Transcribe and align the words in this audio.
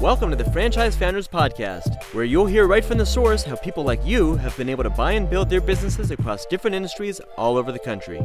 Welcome 0.00 0.30
to 0.30 0.36
the 0.36 0.48
Franchise 0.52 0.94
Founders 0.94 1.26
Podcast, 1.26 2.04
where 2.14 2.22
you'll 2.22 2.46
hear 2.46 2.68
right 2.68 2.84
from 2.84 2.98
the 2.98 3.04
source 3.04 3.42
how 3.42 3.56
people 3.56 3.82
like 3.82 4.06
you 4.06 4.36
have 4.36 4.56
been 4.56 4.68
able 4.68 4.84
to 4.84 4.90
buy 4.90 5.10
and 5.10 5.28
build 5.28 5.50
their 5.50 5.60
businesses 5.60 6.12
across 6.12 6.46
different 6.46 6.76
industries 6.76 7.20
all 7.36 7.56
over 7.56 7.72
the 7.72 7.80
country. 7.80 8.22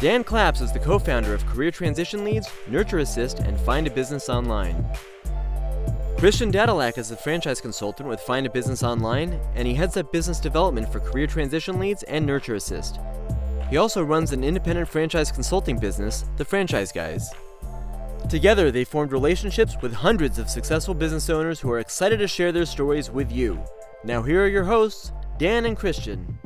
Dan 0.00 0.22
Claps 0.22 0.60
is 0.60 0.70
the 0.70 0.78
co 0.78 1.00
founder 1.00 1.34
of 1.34 1.44
Career 1.46 1.72
Transition 1.72 2.24
Leads, 2.24 2.48
Nurture 2.68 3.00
Assist, 3.00 3.40
and 3.40 3.58
Find 3.58 3.88
a 3.88 3.90
Business 3.90 4.28
Online. 4.28 4.86
Christian 6.18 6.52
Dadulak 6.52 6.98
is 6.98 7.10
a 7.10 7.16
franchise 7.16 7.60
consultant 7.60 8.08
with 8.08 8.20
Find 8.20 8.46
a 8.46 8.50
Business 8.50 8.84
Online, 8.84 9.40
and 9.56 9.66
he 9.66 9.74
heads 9.74 9.96
up 9.96 10.12
business 10.12 10.38
development 10.38 10.88
for 10.88 11.00
Career 11.00 11.26
Transition 11.26 11.80
Leads 11.80 12.04
and 12.04 12.24
Nurture 12.24 12.54
Assist. 12.54 13.00
He 13.70 13.76
also 13.76 14.04
runs 14.04 14.30
an 14.30 14.44
independent 14.44 14.88
franchise 14.88 15.32
consulting 15.32 15.80
business, 15.80 16.26
The 16.36 16.44
Franchise 16.44 16.92
Guys. 16.92 17.28
Together, 18.34 18.72
they 18.72 18.82
formed 18.82 19.12
relationships 19.12 19.76
with 19.80 19.92
hundreds 19.92 20.40
of 20.40 20.50
successful 20.50 20.92
business 20.92 21.30
owners 21.30 21.60
who 21.60 21.70
are 21.70 21.78
excited 21.78 22.16
to 22.16 22.26
share 22.26 22.50
their 22.50 22.66
stories 22.66 23.08
with 23.08 23.30
you. 23.30 23.64
Now, 24.02 24.24
here 24.24 24.42
are 24.42 24.48
your 24.48 24.64
hosts, 24.64 25.12
Dan 25.38 25.66
and 25.66 25.76
Christian. 25.76 26.36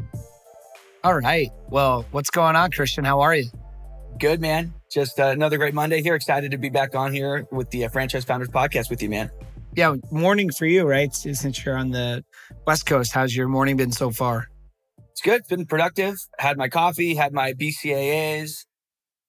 All 1.02 1.18
right. 1.18 1.48
Well, 1.70 2.04
what's 2.10 2.28
going 2.28 2.56
on, 2.56 2.72
Christian? 2.72 3.06
How 3.06 3.20
are 3.20 3.34
you? 3.34 3.46
Good, 4.18 4.38
man. 4.38 4.74
Just 4.92 5.18
uh, 5.18 5.28
another 5.28 5.56
great 5.56 5.72
Monday 5.72 6.02
here. 6.02 6.14
Excited 6.14 6.50
to 6.50 6.58
be 6.58 6.68
back 6.68 6.94
on 6.94 7.10
here 7.10 7.46
with 7.50 7.70
the 7.70 7.86
uh, 7.86 7.88
Franchise 7.88 8.26
Founders 8.26 8.50
Podcast 8.50 8.90
with 8.90 9.02
you, 9.02 9.08
man. 9.08 9.30
Yeah, 9.74 9.94
morning 10.10 10.50
for 10.50 10.66
you, 10.66 10.86
right? 10.86 11.14
Since 11.14 11.64
you're 11.64 11.78
on 11.78 11.92
the 11.92 12.22
West 12.66 12.84
Coast, 12.84 13.14
how's 13.14 13.34
your 13.34 13.48
morning 13.48 13.78
been 13.78 13.92
so 13.92 14.10
far? 14.10 14.50
It's 15.12 15.22
good. 15.22 15.40
It's 15.40 15.48
been 15.48 15.64
productive. 15.64 16.16
Had 16.38 16.58
my 16.58 16.68
coffee, 16.68 17.14
had 17.14 17.32
my 17.32 17.54
BCAAs, 17.54 18.66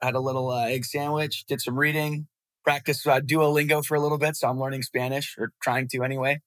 had 0.01 0.13
a 0.13 0.19
little 0.19 0.49
uh, 0.49 0.65
egg 0.65 0.83
sandwich, 0.83 1.45
did 1.47 1.61
some 1.61 1.79
reading, 1.79 2.27
practice 2.69 3.07
uh, 3.07 3.19
Duolingo 3.19 3.83
for 3.83 3.95
a 3.95 3.99
little 3.99 4.19
bit. 4.19 4.35
So 4.35 4.47
I'm 4.47 4.59
learning 4.59 4.83
Spanish 4.83 5.35
or 5.39 5.51
trying 5.59 5.87
to 5.87 6.03
anyway. 6.03 6.39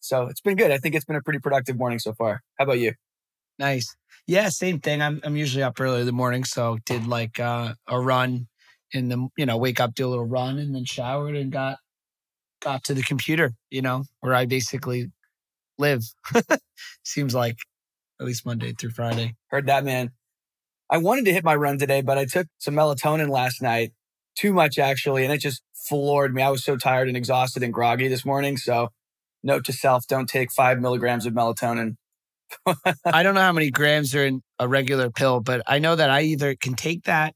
So 0.00 0.22
it's 0.22 0.40
been 0.40 0.56
good. 0.56 0.70
I 0.70 0.78
think 0.78 0.94
it's 0.94 1.04
been 1.04 1.16
a 1.16 1.20
pretty 1.20 1.38
productive 1.38 1.76
morning 1.76 1.98
so 1.98 2.14
far. 2.14 2.40
How 2.58 2.64
about 2.64 2.78
you? 2.78 2.94
Nice. 3.58 3.94
Yeah, 4.26 4.48
same 4.48 4.80
thing. 4.80 5.02
I'm 5.02 5.20
I'm 5.22 5.36
usually 5.36 5.62
up 5.62 5.78
early 5.78 6.00
in 6.00 6.06
the 6.06 6.12
morning, 6.12 6.44
so 6.44 6.78
did 6.86 7.06
like 7.06 7.38
uh, 7.38 7.74
a 7.86 8.00
run 8.00 8.48
in 8.92 9.08
the 9.08 9.28
you 9.36 9.44
know 9.44 9.58
wake 9.58 9.78
up, 9.78 9.94
do 9.94 10.06
a 10.06 10.08
little 10.08 10.24
run, 10.24 10.58
and 10.58 10.74
then 10.74 10.86
showered 10.86 11.36
and 11.36 11.52
got 11.52 11.76
got 12.62 12.82
to 12.84 12.94
the 12.94 13.02
computer. 13.02 13.52
You 13.70 13.82
know 13.82 14.04
where 14.20 14.34
I 14.34 14.46
basically 14.46 15.12
live. 15.76 16.04
Seems 17.04 17.34
like 17.34 17.58
at 18.18 18.26
least 18.26 18.46
Monday 18.46 18.72
through 18.72 18.90
Friday. 18.90 19.34
Heard 19.48 19.66
that, 19.66 19.84
man. 19.84 20.12
I 20.88 20.96
wanted 20.96 21.26
to 21.26 21.34
hit 21.34 21.44
my 21.44 21.54
run 21.54 21.76
today, 21.76 22.00
but 22.00 22.16
I 22.16 22.24
took 22.24 22.46
some 22.56 22.74
melatonin 22.74 23.28
last 23.28 23.60
night 23.60 23.92
too 24.36 24.52
much 24.52 24.78
actually. 24.78 25.24
And 25.24 25.32
it 25.32 25.38
just 25.38 25.62
floored 25.74 26.34
me. 26.34 26.42
I 26.42 26.50
was 26.50 26.64
so 26.64 26.76
tired 26.76 27.08
and 27.08 27.16
exhausted 27.16 27.62
and 27.62 27.72
groggy 27.72 28.08
this 28.08 28.24
morning. 28.24 28.56
So 28.56 28.90
note 29.42 29.64
to 29.64 29.72
self, 29.72 30.06
don't 30.06 30.28
take 30.28 30.52
five 30.52 30.80
milligrams 30.80 31.26
of 31.26 31.32
melatonin. 31.32 31.96
I 33.04 33.22
don't 33.22 33.34
know 33.34 33.40
how 33.40 33.52
many 33.52 33.70
grams 33.70 34.14
are 34.14 34.24
in 34.24 34.42
a 34.58 34.68
regular 34.68 35.10
pill, 35.10 35.40
but 35.40 35.62
I 35.66 35.78
know 35.80 35.96
that 35.96 36.10
I 36.10 36.22
either 36.22 36.54
can 36.54 36.74
take 36.74 37.04
that 37.04 37.34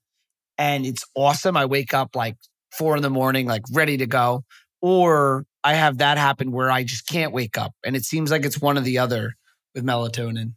and 0.57 0.85
it's 0.87 1.05
awesome. 1.15 1.57
I 1.57 1.67
wake 1.67 1.95
up 1.95 2.15
like 2.15 2.37
four 2.73 2.97
in 2.97 3.03
the 3.03 3.11
morning, 3.11 3.47
like 3.47 3.63
ready 3.73 3.97
to 3.97 4.07
go, 4.07 4.45
or 4.81 5.45
I 5.65 5.75
have 5.75 5.99
that 5.99 6.19
happen 6.19 6.53
where 6.53 6.71
I 6.71 6.85
just 6.85 7.07
can't 7.07 7.33
wake 7.33 7.59
up. 7.59 7.73
And 7.85 7.97
it 7.97 8.05
seems 8.05 8.31
like 8.31 8.45
it's 8.45 8.61
one 8.61 8.79
or 8.79 8.83
the 8.83 8.99
other 8.99 9.35
with 9.75 9.85
melatonin. 9.85 10.55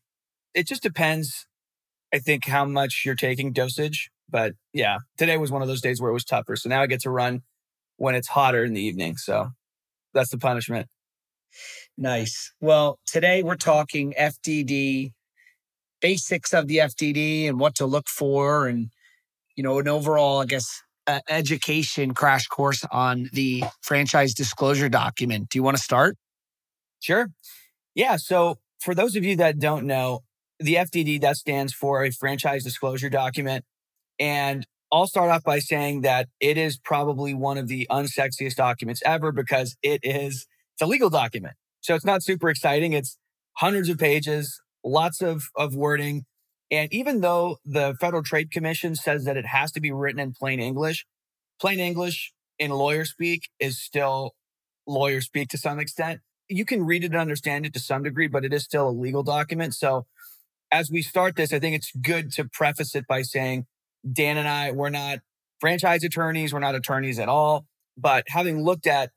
It 0.53 0.67
just 0.67 0.83
depends, 0.83 1.47
I 2.13 2.19
think, 2.19 2.45
how 2.45 2.66
much 2.66 3.03
you're 3.05 3.16
taking 3.16 3.53
dosage. 3.53 4.11
But 4.29 4.53
yeah, 4.73 4.97
today 5.17 5.38
was 5.38 5.52
one 5.52 5.61
of 5.61 5.67
those 5.67 5.81
days 5.81 6.02
where 6.02 6.09
it 6.09 6.13
was 6.13 6.25
tougher. 6.25 6.55
So 6.55 6.69
now 6.69 6.81
I 6.81 6.88
get 6.88 7.02
to 7.02 7.09
run 7.09 7.41
when 7.97 8.16
it's 8.16 8.27
hotter 8.27 8.63
in 8.63 8.73
the 8.73 8.81
evening. 8.81 9.17
So 9.17 9.49
that's 10.13 10.31
the 10.31 10.38
punishment. 10.38 10.88
Nice. 11.97 12.51
Well, 12.59 12.99
today 13.05 13.44
we're 13.44 13.55
talking 13.55 14.13
FDD, 14.19 15.11
basics 16.01 16.53
of 16.53 16.67
the 16.67 16.78
FDD 16.78 17.47
and 17.47 17.59
what 17.59 17.75
to 17.75 17.85
look 17.85 18.07
for, 18.07 18.67
and, 18.67 18.89
you 19.56 19.63
know, 19.63 19.78
an 19.79 19.88
overall, 19.88 20.41
I 20.41 20.45
guess, 20.45 20.81
uh, 21.06 21.19
education 21.29 22.13
crash 22.13 22.47
course 22.47 22.85
on 22.91 23.29
the 23.33 23.63
franchise 23.81 24.33
disclosure 24.33 24.89
document. 24.89 25.50
Do 25.50 25.59
you 25.59 25.63
want 25.63 25.78
to 25.78 25.83
start? 25.83 26.17
Sure. 27.00 27.29
Yeah. 27.94 28.16
So 28.16 28.57
for 28.79 28.95
those 28.95 29.16
of 29.16 29.23
you 29.23 29.35
that 29.35 29.59
don't 29.59 29.85
know, 29.85 30.22
the 30.59 30.75
FDD 30.75 31.22
that 31.22 31.35
stands 31.35 31.73
for 31.73 32.03
a 32.03 32.12
franchise 32.12 32.63
disclosure 32.63 33.09
document. 33.09 33.66
And 34.23 34.66
I'll 34.89 35.06
start 35.06 35.29
off 35.29 35.44
by 35.44 35.59
saying 35.59 36.01
that 36.01 36.29
it 36.39 36.57
is 36.57 36.78
probably 36.78 37.34
one 37.34 37.57
of 37.57 37.67
the 37.67 37.85
unsexiest 37.91 38.56
documents 38.56 39.01
ever 39.06 39.34
because 39.34 39.75
it 39.84 40.00
is 40.01 40.47
it's 40.72 40.81
a 40.81 40.85
legal 40.85 41.09
document. 41.09 41.56
So 41.81 41.94
it's 41.94 42.06
not 42.06 42.23
super 42.23 42.50
exciting. 42.50 42.94
It's 42.94 43.17
hundreds 43.57 43.89
of 43.89 43.97
pages, 43.97 44.62
lots 44.81 45.22
of, 45.22 45.44
of 45.57 45.75
wording. 45.75 46.23
And 46.72 46.91
even 46.94 47.19
though 47.19 47.57
the 47.66 47.97
Federal 48.00 48.23
Trade 48.23 48.50
Commission 48.50 48.95
says 48.95 49.25
that 49.25 49.35
it 49.35 49.45
has 49.45 49.73
to 49.73 49.81
be 49.81 49.91
written 49.91 50.22
in 50.22 50.31
plain 50.31 50.62
English, 50.62 51.06
plain 51.59 51.81
English 51.81 52.31
in 52.57 52.72
lawyer 52.72 53.03
speak 53.03 53.50
is 53.59 53.78
still 53.78 54.35
lawyer 54.88 55.19
speak 55.19 55.50
to 55.50 55.57
some 55.57 55.79
extent. 55.79 56.22
You 56.47 56.63
can 56.63 56.85
read 56.85 57.03
it 57.03 57.07
and 57.07 57.19
understand 57.19 57.66
it 57.66 57.73
to 57.73 57.79
some 57.79 58.03
degree, 58.03 58.28
but 58.28 58.45
it 58.45 58.53
is 58.53 58.63
still 58.63 58.88
a 58.88 58.91
legal 58.91 59.23
document. 59.23 59.75
So 59.75 60.06
as 60.72 60.89
we 60.89 61.01
start 61.01 61.35
this, 61.35 61.51
I 61.51 61.59
think 61.59 61.75
it's 61.75 61.91
good 62.01 62.31
to 62.33 62.45
preface 62.45 62.95
it 62.95 63.06
by 63.06 63.23
saying 63.23 63.66
Dan 64.09 64.38
and 64.38 64.47
I, 64.47 64.72
we're 64.72 64.90
not 64.90 65.19
franchise 65.59 66.03
attorneys, 66.03 66.53
we're 66.53 66.59
not 66.59 66.75
attorneys 66.75 67.19
at 67.19 67.30
all. 67.30 67.66
But 67.97 68.25
having 68.28 68.64
looked 68.64 68.88
at 68.88 69.12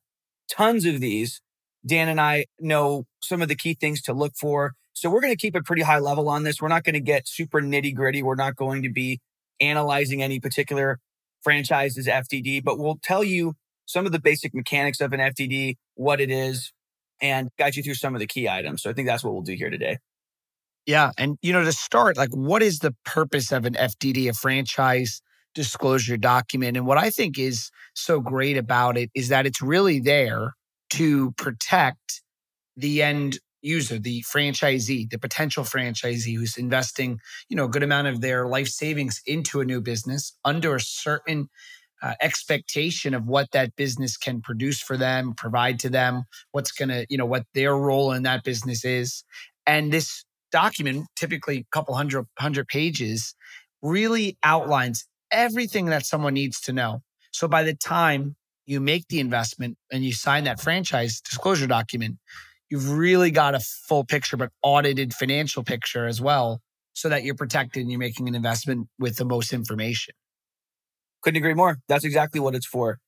tons 0.51 0.85
of 0.85 1.01
these, 1.01 1.41
Dan 1.85 2.09
and 2.09 2.21
I 2.21 2.47
know 2.61 3.07
some 3.23 3.43
of 3.43 3.49
the 3.49 3.55
key 3.55 3.75
things 3.75 4.03
to 4.03 4.13
look 4.13 4.35
for. 4.39 4.75
So 4.93 5.11
we're 5.11 5.21
going 5.21 5.33
to 5.33 5.39
keep 5.39 5.55
a 5.55 5.63
pretty 5.63 5.83
high 5.83 5.99
level 5.99 6.29
on 6.29 6.43
this. 6.43 6.61
We're 6.61 6.69
not 6.69 6.85
going 6.85 6.95
to 6.95 7.01
get 7.01 7.29
super 7.29 7.61
nitty 7.61 7.95
gritty. 7.95 8.23
We're 8.23 8.35
not 8.35 8.57
going 8.57 8.83
to 8.83 8.91
be 8.91 9.21
analyzing 9.61 10.23
any 10.23 10.41
particular 10.41 10.99
franchise's 11.43 12.07
FDD, 12.07 12.65
but 12.65 12.79
we'll 12.79 12.99
tell 13.03 13.23
you 13.23 13.55
some 13.87 14.07
of 14.07 14.13
the 14.13 14.19
basic 14.19 14.55
mechanics 14.55 15.01
of 15.01 15.13
an 15.13 15.21
FDD, 15.21 15.77
what 15.95 16.21
it 16.21 16.31
is, 16.31 16.73
and 17.21 17.51
guide 17.59 17.77
you 17.77 17.83
through 17.83 17.95
some 17.95 18.15
of 18.15 18.21
the 18.21 18.27
key 18.27 18.49
items. 18.49 18.83
So 18.83 18.91
I 18.91 18.93
think 18.93 19.07
that's 19.07 19.23
what 19.23 19.33
we'll 19.33 19.43
do 19.43 19.55
here 19.55 19.71
today. 19.71 19.99
Yeah. 20.87 21.11
And, 21.19 21.37
you 21.43 21.53
know, 21.53 21.65
to 21.65 21.73
start, 21.73 22.17
like, 22.17 22.31
what 22.31 22.63
is 22.63 22.79
the 22.79 22.95
purpose 23.05 23.53
of 23.53 23.65
an 23.65 23.75
FDD, 23.75 24.29
a 24.29 24.33
franchise 24.33 25.21
disclosure 25.55 26.17
document? 26.17 26.77
And 26.77 26.87
what 26.87 26.99
I 26.99 27.11
think 27.11 27.39
is 27.39 27.71
so 27.95 28.21
great 28.21 28.57
about 28.57 28.97
it 28.97 29.11
is 29.15 29.29
that 29.29 29.47
it's 29.47 29.61
really 29.61 29.99
there 30.01 30.55
to 30.91 31.33
protect 31.33 32.23
the 32.77 33.03
end 33.03 33.39
user, 33.63 33.99
the 33.99 34.23
franchisee, 34.23 35.11
the 35.11 35.19
potential 35.19 35.65
franchisee 35.65 36.37
who's 36.37 36.57
investing, 36.59 37.21
you 37.49 37.57
know, 37.57 37.67
a 37.67 37.71
good 37.71 37.83
amount 37.85 38.09
of 38.09 38.21
their 38.21 38.49
life 38.49 38.69
savings 38.69 39.23
into 39.27 39.61
a 39.61 39.67
new 39.67 39.81
business 39.81 40.35
under 40.45 40.77
a 40.77 40.81
certain 40.81 41.49
uh, 42.03 42.15
expectation 42.21 43.15
of 43.15 43.27
what 43.27 43.51
that 43.53 43.77
business 43.77 44.17
can 44.17 44.43
produce 44.43 44.81
for 44.83 44.97
them, 44.99 45.35
provide 45.35 45.81
to 45.81 45.91
them, 45.91 46.25
what's 46.53 46.73
going 46.73 46.91
to, 46.91 47.07
you 47.11 47.19
know, 47.19 47.27
what 47.27 47.45
their 47.55 47.77
role 47.77 48.13
in 48.13 48.25
that 48.25 48.45
business 48.45 48.85
is. 48.85 49.25
And 49.67 49.93
this 49.93 50.25
document, 50.57 51.07
typically 51.17 51.59
a 51.59 51.67
couple 51.71 51.95
hundred 51.95 52.25
hundred 52.39 52.67
pages, 52.67 53.35
really 53.83 54.39
outlines 54.43 55.07
everything 55.31 55.87
that 55.87 56.07
someone 56.07 56.33
needs 56.33 56.61
to 56.63 56.73
know. 56.73 57.03
So 57.31 57.47
by 57.47 57.63
the 57.63 57.75
time 57.75 58.37
you 58.65 58.81
make 58.81 59.05
the 59.09 59.21
investment 59.21 59.77
and 59.93 60.03
you 60.03 60.15
sign 60.15 60.45
that 60.45 60.59
franchise 60.59 61.21
disclosure 61.21 61.67
document, 61.67 62.17
you've 62.71 62.91
really 62.91 63.31
got 63.31 63.55
a 63.55 63.61
full 63.61 64.05
picture, 64.05 64.39
but 64.39 64.51
audited 64.63 65.13
financial 65.13 65.63
picture 65.63 66.07
as 66.07 66.23
well, 66.23 66.63
so 66.95 67.11
that 67.11 67.23
you're 67.23 67.35
protected 67.35 67.83
and 67.83 67.91
you're 67.91 68.01
making 68.01 68.27
an 68.27 68.35
investment 68.35 68.89
with 68.99 69.17
the 69.17 69.27
most 69.27 69.53
information. 69.53 70.15
Couldn't 71.21 71.37
agree 71.37 71.55
more. 71.55 71.77
That's 71.87 72.05
exactly 72.05 72.41
what 72.41 72.55
it's 72.55 72.67
for. 72.67 72.99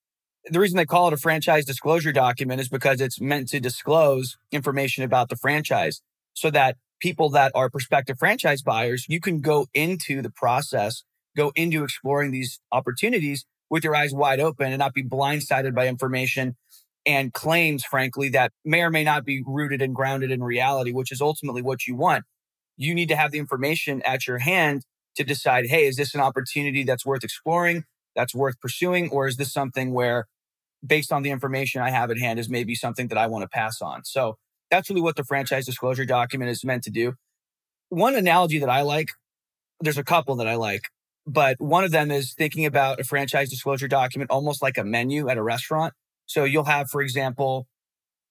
The 0.51 0.61
reason 0.61 0.77
they 0.77 0.85
call 0.85 1.09
it 1.09 1.15
a 1.15 1.17
franchise 1.17 1.65
disclosure 1.65 2.13
document 2.13 2.61
is 2.61 2.69
because 2.69 3.01
it's 3.01 3.21
meant 3.21 3.49
to 3.49 3.59
disclose 3.59 4.37
information 4.53 5.03
about 5.03 5.31
the 5.31 5.37
franchise 5.37 6.03
so 6.35 6.51
that 6.51 6.77
people 7.01 7.31
that 7.31 7.53
are 7.55 7.71
prospective 7.71 8.19
franchise 8.19 8.63
buyers, 8.63 9.07
you 9.09 9.21
can 9.21 9.41
go 9.41 9.67
into 9.75 10.23
the 10.23 10.31
process, 10.31 11.05
go 11.37 11.53
into 11.55 11.85
exploring 11.85 12.31
these 12.31 12.61
opportunities 12.73 13.45
with 13.71 13.85
your 13.85 13.95
eyes 13.95 14.15
wide 14.15 14.41
open 14.41 14.69
and 14.69 14.79
not 14.79 14.95
be 14.95 15.03
blindsided 15.03 15.75
by 15.75 15.87
information 15.87 16.57
and 17.07 17.33
claims, 17.33 17.85
frankly, 17.85 18.29
that 18.31 18.53
may 18.65 18.83
or 18.83 18.91
may 18.91 19.05
not 19.05 19.25
be 19.25 19.43
rooted 19.47 19.81
and 19.81 19.95
grounded 19.95 20.31
in 20.31 20.43
reality, 20.43 20.93
which 20.93 21.13
is 21.13 21.21
ultimately 21.21 21.63
what 21.63 21.87
you 21.87 21.95
want. 21.97 22.25
You 22.77 22.95
need 22.95 23.09
to 23.09 23.17
have 23.17 23.31
the 23.31 23.39
information 23.39 24.03
at 24.03 24.27
your 24.27 24.39
hand 24.39 24.83
to 25.17 25.25
decide, 25.25 25.67
hey, 25.67 25.87
is 25.87 25.97
this 25.97 26.15
an 26.15 26.21
opportunity 26.21 26.85
that's 26.85 27.07
worth 27.07 27.25
exploring, 27.25 27.85
that's 28.15 28.35
worth 28.35 28.61
pursuing, 28.61 29.11
or 29.11 29.27
is 29.27 29.37
this 29.37 29.53
something 29.53 29.93
where, 29.93 30.27
based 30.87 31.13
on 31.13 31.23
the 31.23 31.31
information 31.31 31.81
I 31.83 31.91
have 31.91 32.11
at 32.11 32.19
hand, 32.19 32.39
is 32.39 32.49
maybe 32.49 32.75
something 32.75 33.09
that 33.09 33.19
I 33.19 33.27
want 33.27 33.43
to 33.43 33.49
pass 33.49 33.81
on? 33.81 34.05
So 34.05 34.37
that's 34.71 34.91
really 34.91 35.03
what 35.03 35.17
the 35.17 35.25
franchise 35.25 35.67
disclosure 35.67 36.05
document 36.05 36.51
is 36.51 36.65
meant 36.65 36.85
to 36.85 36.91
do. 36.91 37.15
One 37.89 38.15
analogy 38.15 38.59
that 38.59 38.69
I 38.69 38.83
like, 38.83 39.11
there's 39.81 39.99
a 39.99 40.05
couple 40.05 40.37
that 40.37 40.47
I 40.47 40.57
like, 40.57 40.83
but 41.27 41.57
one 41.59 41.85
of 41.85 41.91
them 41.91 42.11
is 42.11 42.35
thinking 42.35 42.67
about 42.67 43.01
a 43.01 43.05
franchise 43.05 43.51
disclosure 43.51 43.89
document 43.89 44.31
almost 44.31 44.63
like 44.63 44.79
a 44.79 44.85
menu 44.85 45.29
at 45.29 45.39
a 45.39 45.43
restaurant. 45.43 45.95
So 46.27 46.45
you'll 46.45 46.65
have, 46.65 46.91
for 46.91 47.01
example, 47.01 47.67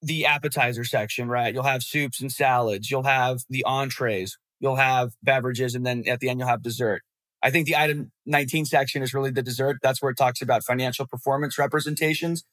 the 0.02 0.26
appetizer 0.26 0.84
section, 0.84 1.28
right? 1.28 1.54
You'll 1.54 1.64
have 1.64 1.84
soups 1.84 2.22
and 2.22 2.32
salads. 2.32 2.92
You'll 2.92 3.04
have 3.04 3.40
the 3.50 3.64
entrees. 3.66 4.38
You'll 4.60 4.76
have 4.76 5.14
beverages. 5.24 5.76
And 5.76 5.86
then 5.86 6.04
at 6.08 6.20
the 6.20 6.30
end, 6.30 6.40
you'll 6.40 6.50
have 6.50 6.62
dessert. 6.62 7.02
I 7.44 7.52
think 7.52 7.68
the 7.68 7.76
item 7.76 8.12
19 8.26 8.66
section 8.66 9.02
is 9.02 9.14
really 9.14 9.32
the 9.32 9.44
dessert. 9.44 9.78
That's 9.82 10.02
where 10.02 10.12
it 10.12 10.18
talks 10.18 10.42
about 10.42 10.64
financial 10.64 11.06
performance 11.06 11.58
representations. 11.58 12.44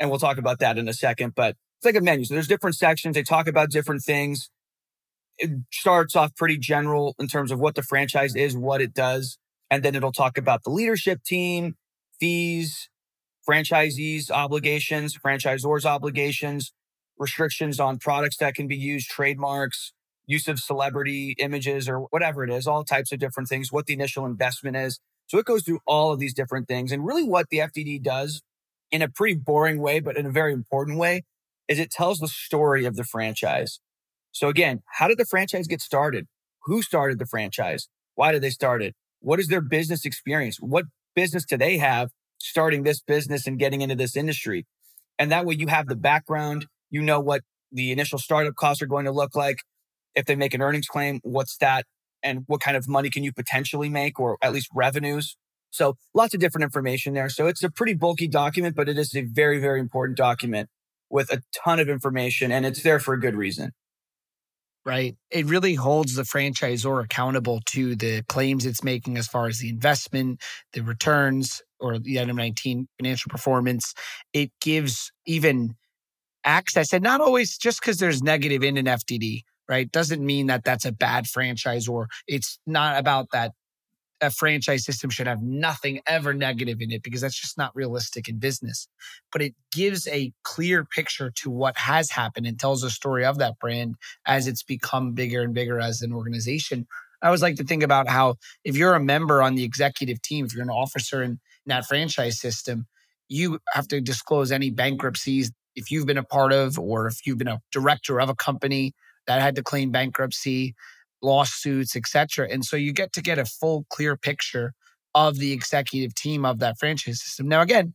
And 0.00 0.10
we'll 0.10 0.18
talk 0.18 0.38
about 0.38 0.58
that 0.60 0.78
in 0.78 0.88
a 0.88 0.94
second. 0.94 1.34
But 1.34 1.56
it's 1.82 1.86
like 1.86 2.00
a 2.00 2.04
menu. 2.04 2.24
So 2.24 2.34
there's 2.34 2.46
different 2.46 2.76
sections. 2.76 3.16
They 3.16 3.24
talk 3.24 3.48
about 3.48 3.70
different 3.70 4.02
things. 4.02 4.50
It 5.36 5.50
starts 5.72 6.14
off 6.14 6.36
pretty 6.36 6.56
general 6.56 7.16
in 7.18 7.26
terms 7.26 7.50
of 7.50 7.58
what 7.58 7.74
the 7.74 7.82
franchise 7.82 8.36
is, 8.36 8.56
what 8.56 8.80
it 8.80 8.94
does. 8.94 9.36
And 9.68 9.82
then 9.82 9.96
it'll 9.96 10.12
talk 10.12 10.38
about 10.38 10.62
the 10.62 10.70
leadership 10.70 11.24
team, 11.24 11.74
fees, 12.20 12.88
franchisees' 13.48 14.30
obligations, 14.30 15.18
franchisors' 15.18 15.84
obligations, 15.84 16.72
restrictions 17.18 17.80
on 17.80 17.98
products 17.98 18.36
that 18.36 18.54
can 18.54 18.68
be 18.68 18.76
used, 18.76 19.10
trademarks, 19.10 19.92
use 20.24 20.46
of 20.46 20.60
celebrity 20.60 21.34
images 21.40 21.88
or 21.88 22.02
whatever 22.10 22.44
it 22.44 22.50
is, 22.50 22.68
all 22.68 22.84
types 22.84 23.10
of 23.10 23.18
different 23.18 23.48
things, 23.48 23.72
what 23.72 23.86
the 23.86 23.94
initial 23.94 24.24
investment 24.24 24.76
is. 24.76 25.00
So 25.26 25.38
it 25.38 25.46
goes 25.46 25.64
through 25.64 25.80
all 25.84 26.12
of 26.12 26.20
these 26.20 26.34
different 26.34 26.68
things. 26.68 26.92
And 26.92 27.04
really 27.04 27.24
what 27.24 27.48
the 27.50 27.58
FDD 27.58 28.04
does 28.04 28.40
in 28.92 29.02
a 29.02 29.08
pretty 29.08 29.34
boring 29.34 29.80
way, 29.80 29.98
but 29.98 30.16
in 30.16 30.26
a 30.26 30.30
very 30.30 30.52
important 30.52 30.96
way, 30.96 31.24
is 31.68 31.78
it 31.78 31.90
tells 31.90 32.18
the 32.18 32.28
story 32.28 32.84
of 32.84 32.96
the 32.96 33.04
franchise. 33.04 33.80
So 34.32 34.48
again, 34.48 34.82
how 34.98 35.08
did 35.08 35.18
the 35.18 35.24
franchise 35.24 35.66
get 35.66 35.80
started? 35.80 36.26
Who 36.64 36.82
started 36.82 37.18
the 37.18 37.26
franchise? 37.26 37.88
Why 38.14 38.32
did 38.32 38.42
they 38.42 38.50
start 38.50 38.82
it? 38.82 38.94
What 39.20 39.40
is 39.40 39.48
their 39.48 39.60
business 39.60 40.04
experience? 40.04 40.58
What 40.58 40.86
business 41.14 41.44
do 41.44 41.56
they 41.56 41.78
have 41.78 42.10
starting 42.38 42.82
this 42.82 43.00
business 43.00 43.46
and 43.46 43.58
getting 43.58 43.80
into 43.80 43.94
this 43.94 44.16
industry? 44.16 44.66
And 45.18 45.30
that 45.30 45.44
way 45.44 45.54
you 45.54 45.68
have 45.68 45.86
the 45.86 45.96
background, 45.96 46.66
you 46.90 47.02
know 47.02 47.20
what 47.20 47.42
the 47.70 47.92
initial 47.92 48.18
startup 48.18 48.54
costs 48.54 48.82
are 48.82 48.86
going 48.86 49.04
to 49.04 49.12
look 49.12 49.36
like. 49.36 49.58
If 50.14 50.26
they 50.26 50.36
make 50.36 50.54
an 50.54 50.60
earnings 50.60 50.86
claim, 50.86 51.20
what's 51.22 51.56
that? 51.58 51.86
And 52.22 52.44
what 52.46 52.60
kind 52.60 52.76
of 52.76 52.88
money 52.88 53.10
can 53.10 53.24
you 53.24 53.32
potentially 53.32 53.88
make 53.88 54.20
or 54.20 54.38
at 54.42 54.52
least 54.52 54.68
revenues? 54.74 55.36
So 55.70 55.96
lots 56.14 56.34
of 56.34 56.40
different 56.40 56.64
information 56.64 57.14
there. 57.14 57.28
So 57.28 57.46
it's 57.46 57.62
a 57.62 57.70
pretty 57.70 57.94
bulky 57.94 58.28
document, 58.28 58.76
but 58.76 58.88
it 58.88 58.98
is 58.98 59.16
a 59.16 59.22
very, 59.22 59.58
very 59.58 59.80
important 59.80 60.18
document 60.18 60.68
with 61.12 61.30
a 61.30 61.42
ton 61.54 61.78
of 61.78 61.88
information 61.88 62.50
and 62.50 62.66
it's 62.66 62.82
there 62.82 62.98
for 62.98 63.14
a 63.14 63.20
good 63.20 63.36
reason. 63.36 63.70
Right. 64.84 65.14
It 65.30 65.46
really 65.46 65.74
holds 65.74 66.16
the 66.16 66.22
franchisor 66.22 67.04
accountable 67.04 67.60
to 67.66 67.94
the 67.94 68.24
claims 68.28 68.66
it's 68.66 68.82
making 68.82 69.16
as 69.16 69.28
far 69.28 69.46
as 69.46 69.58
the 69.58 69.68
investment, 69.68 70.42
the 70.72 70.80
returns, 70.80 71.62
or 71.78 72.00
the 72.00 72.18
item 72.18 72.36
19 72.36 72.88
financial 72.98 73.30
performance. 73.30 73.94
It 74.32 74.50
gives 74.60 75.12
even 75.24 75.76
access 76.44 76.92
and 76.92 77.04
not 77.04 77.20
always 77.20 77.56
just 77.56 77.80
because 77.80 77.98
there's 77.98 78.24
negative 78.24 78.64
in 78.64 78.76
an 78.76 78.86
FDD, 78.86 79.42
right? 79.68 79.90
Doesn't 79.92 80.24
mean 80.24 80.48
that 80.48 80.64
that's 80.64 80.84
a 80.84 80.90
bad 80.90 81.28
franchise 81.28 81.86
or 81.86 82.08
it's 82.26 82.58
not 82.66 82.98
about 82.98 83.28
that 83.32 83.52
a 84.22 84.30
franchise 84.30 84.84
system 84.84 85.10
should 85.10 85.26
have 85.26 85.42
nothing 85.42 86.00
ever 86.06 86.32
negative 86.32 86.80
in 86.80 86.92
it 86.92 87.02
because 87.02 87.20
that's 87.20 87.38
just 87.38 87.58
not 87.58 87.74
realistic 87.74 88.28
in 88.28 88.38
business. 88.38 88.88
But 89.32 89.42
it 89.42 89.54
gives 89.72 90.06
a 90.08 90.32
clear 90.44 90.84
picture 90.84 91.30
to 91.36 91.50
what 91.50 91.76
has 91.76 92.10
happened 92.10 92.46
and 92.46 92.58
tells 92.58 92.84
a 92.84 92.90
story 92.90 93.24
of 93.24 93.38
that 93.38 93.58
brand 93.58 93.96
as 94.24 94.46
it's 94.46 94.62
become 94.62 95.12
bigger 95.12 95.42
and 95.42 95.52
bigger 95.52 95.80
as 95.80 96.02
an 96.02 96.12
organization. 96.12 96.86
I 97.20 97.26
always 97.26 97.42
like 97.42 97.56
to 97.56 97.64
think 97.64 97.82
about 97.82 98.08
how 98.08 98.36
if 98.64 98.76
you're 98.76 98.94
a 98.94 99.00
member 99.00 99.42
on 99.42 99.56
the 99.56 99.64
executive 99.64 100.22
team, 100.22 100.46
if 100.46 100.54
you're 100.54 100.62
an 100.62 100.70
officer 100.70 101.22
in 101.22 101.40
that 101.66 101.86
franchise 101.86 102.40
system, 102.40 102.86
you 103.28 103.58
have 103.72 103.88
to 103.88 104.00
disclose 104.00 104.52
any 104.52 104.70
bankruptcies 104.70 105.52
if 105.74 105.90
you've 105.90 106.06
been 106.06 106.18
a 106.18 106.24
part 106.24 106.52
of 106.52 106.78
or 106.78 107.06
if 107.06 107.26
you've 107.26 107.38
been 107.38 107.48
a 107.48 107.60
director 107.70 108.20
of 108.20 108.28
a 108.28 108.34
company 108.34 108.92
that 109.26 109.40
had 109.40 109.56
to 109.56 109.62
claim 109.62 109.90
bankruptcy 109.90 110.74
lawsuits, 111.22 111.96
etc. 111.96 112.48
And 112.50 112.64
so 112.64 112.76
you 112.76 112.92
get 112.92 113.12
to 113.14 113.22
get 113.22 113.38
a 113.38 113.44
full, 113.44 113.86
clear 113.90 114.16
picture 114.16 114.74
of 115.14 115.38
the 115.38 115.52
executive 115.52 116.14
team 116.14 116.44
of 116.44 116.58
that 116.60 116.78
franchise 116.78 117.22
system. 117.22 117.48
Now, 117.48 117.60
again, 117.60 117.94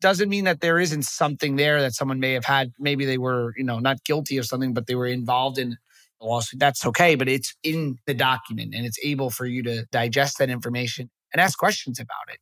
doesn't 0.00 0.28
mean 0.28 0.44
that 0.44 0.60
there 0.60 0.78
isn't 0.78 1.04
something 1.04 1.56
there 1.56 1.80
that 1.80 1.94
someone 1.94 2.20
may 2.20 2.32
have 2.32 2.44
had. 2.44 2.72
Maybe 2.78 3.04
they 3.04 3.18
were, 3.18 3.54
you 3.56 3.64
know, 3.64 3.78
not 3.78 4.04
guilty 4.04 4.36
of 4.36 4.46
something, 4.46 4.74
but 4.74 4.86
they 4.86 4.94
were 4.94 5.06
involved 5.06 5.58
in 5.58 5.76
a 6.20 6.26
lawsuit. 6.26 6.60
That's 6.60 6.84
okay, 6.86 7.14
but 7.14 7.28
it's 7.28 7.54
in 7.62 7.98
the 8.06 8.14
document 8.14 8.74
and 8.74 8.84
it's 8.84 8.98
able 9.02 9.30
for 9.30 9.46
you 9.46 9.62
to 9.62 9.86
digest 9.92 10.38
that 10.38 10.50
information 10.50 11.10
and 11.32 11.40
ask 11.40 11.58
questions 11.58 11.98
about 11.98 12.32
it. 12.32 12.38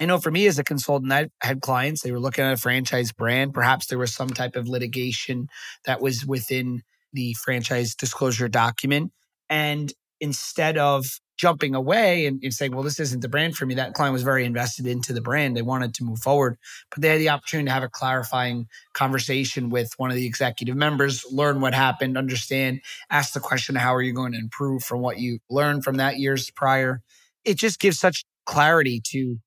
I 0.00 0.06
know 0.06 0.18
for 0.18 0.30
me 0.30 0.46
as 0.46 0.58
a 0.58 0.64
consultant, 0.64 1.12
I 1.12 1.28
had 1.40 1.60
clients, 1.60 2.02
they 2.02 2.12
were 2.12 2.20
looking 2.20 2.44
at 2.44 2.52
a 2.52 2.56
franchise 2.56 3.12
brand. 3.12 3.54
Perhaps 3.54 3.86
there 3.86 3.98
was 3.98 4.12
some 4.12 4.28
type 4.28 4.56
of 4.56 4.68
litigation 4.68 5.48
that 5.84 6.00
was 6.00 6.26
within 6.26 6.82
the 7.12 7.34
franchise 7.34 7.94
disclosure 7.94 8.48
document. 8.48 9.12
And 9.48 9.92
instead 10.20 10.78
of 10.78 11.06
jumping 11.36 11.74
away 11.74 12.26
and, 12.26 12.40
and, 12.42 12.54
saying, 12.54 12.72
well, 12.72 12.84
this 12.84 13.00
isn't 13.00 13.20
the 13.20 13.28
brand 13.28 13.56
for 13.56 13.66
me, 13.66 13.74
that 13.74 13.94
client 13.94 14.12
was 14.12 14.22
very 14.22 14.44
invested 14.44 14.86
into 14.86 15.12
the 15.12 15.20
brand. 15.20 15.56
They 15.56 15.62
wanted 15.62 15.94
to 15.94 16.04
move 16.04 16.20
forward, 16.20 16.56
but 16.90 17.02
they 17.02 17.08
had 17.08 17.20
the 17.20 17.30
opportunity 17.30 17.66
to 17.66 17.72
have 17.72 17.82
a 17.82 17.88
clarifying 17.88 18.68
conversation 18.92 19.68
with 19.68 19.92
one 19.96 20.10
of 20.10 20.16
the 20.16 20.26
executive 20.26 20.76
members, 20.76 21.24
learn 21.30 21.60
what 21.60 21.74
happened, 21.74 22.16
understand, 22.16 22.80
ask 23.10 23.34
the 23.34 23.40
question, 23.40 23.74
how 23.74 23.94
are 23.94 24.02
you 24.02 24.12
going 24.12 24.32
to 24.32 24.38
improve 24.38 24.84
from 24.84 25.00
what 25.00 25.18
you 25.18 25.40
learned 25.50 25.82
from 25.82 25.96
that 25.96 26.18
year's 26.18 26.50
prior? 26.50 27.02
It 27.44 27.58
just 27.58 27.80
gives 27.80 27.98
such 27.98 28.24
clarity 28.46 29.00
to 29.08 29.38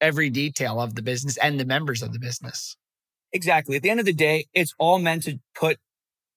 every 0.00 0.30
detail 0.30 0.80
of 0.80 0.94
the 0.94 1.02
business 1.02 1.36
and 1.38 1.58
the 1.58 1.64
members 1.64 2.02
of 2.02 2.12
the 2.12 2.18
business. 2.18 2.76
Exactly. 3.32 3.76
At 3.76 3.82
the 3.82 3.90
end 3.90 4.00
of 4.00 4.06
the 4.06 4.12
day, 4.12 4.46
it's 4.54 4.74
all 4.78 4.98
meant 4.98 5.22
to 5.24 5.38
put 5.54 5.78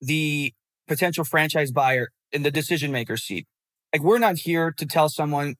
the 0.00 0.52
potential 0.86 1.24
franchise 1.24 1.72
buyer 1.72 2.08
in 2.34 2.42
the 2.42 2.50
decision 2.50 2.92
maker 2.92 3.16
seat. 3.16 3.46
Like 3.92 4.02
we're 4.02 4.18
not 4.18 4.38
here 4.38 4.72
to 4.76 4.84
tell 4.84 5.08
someone, 5.08 5.54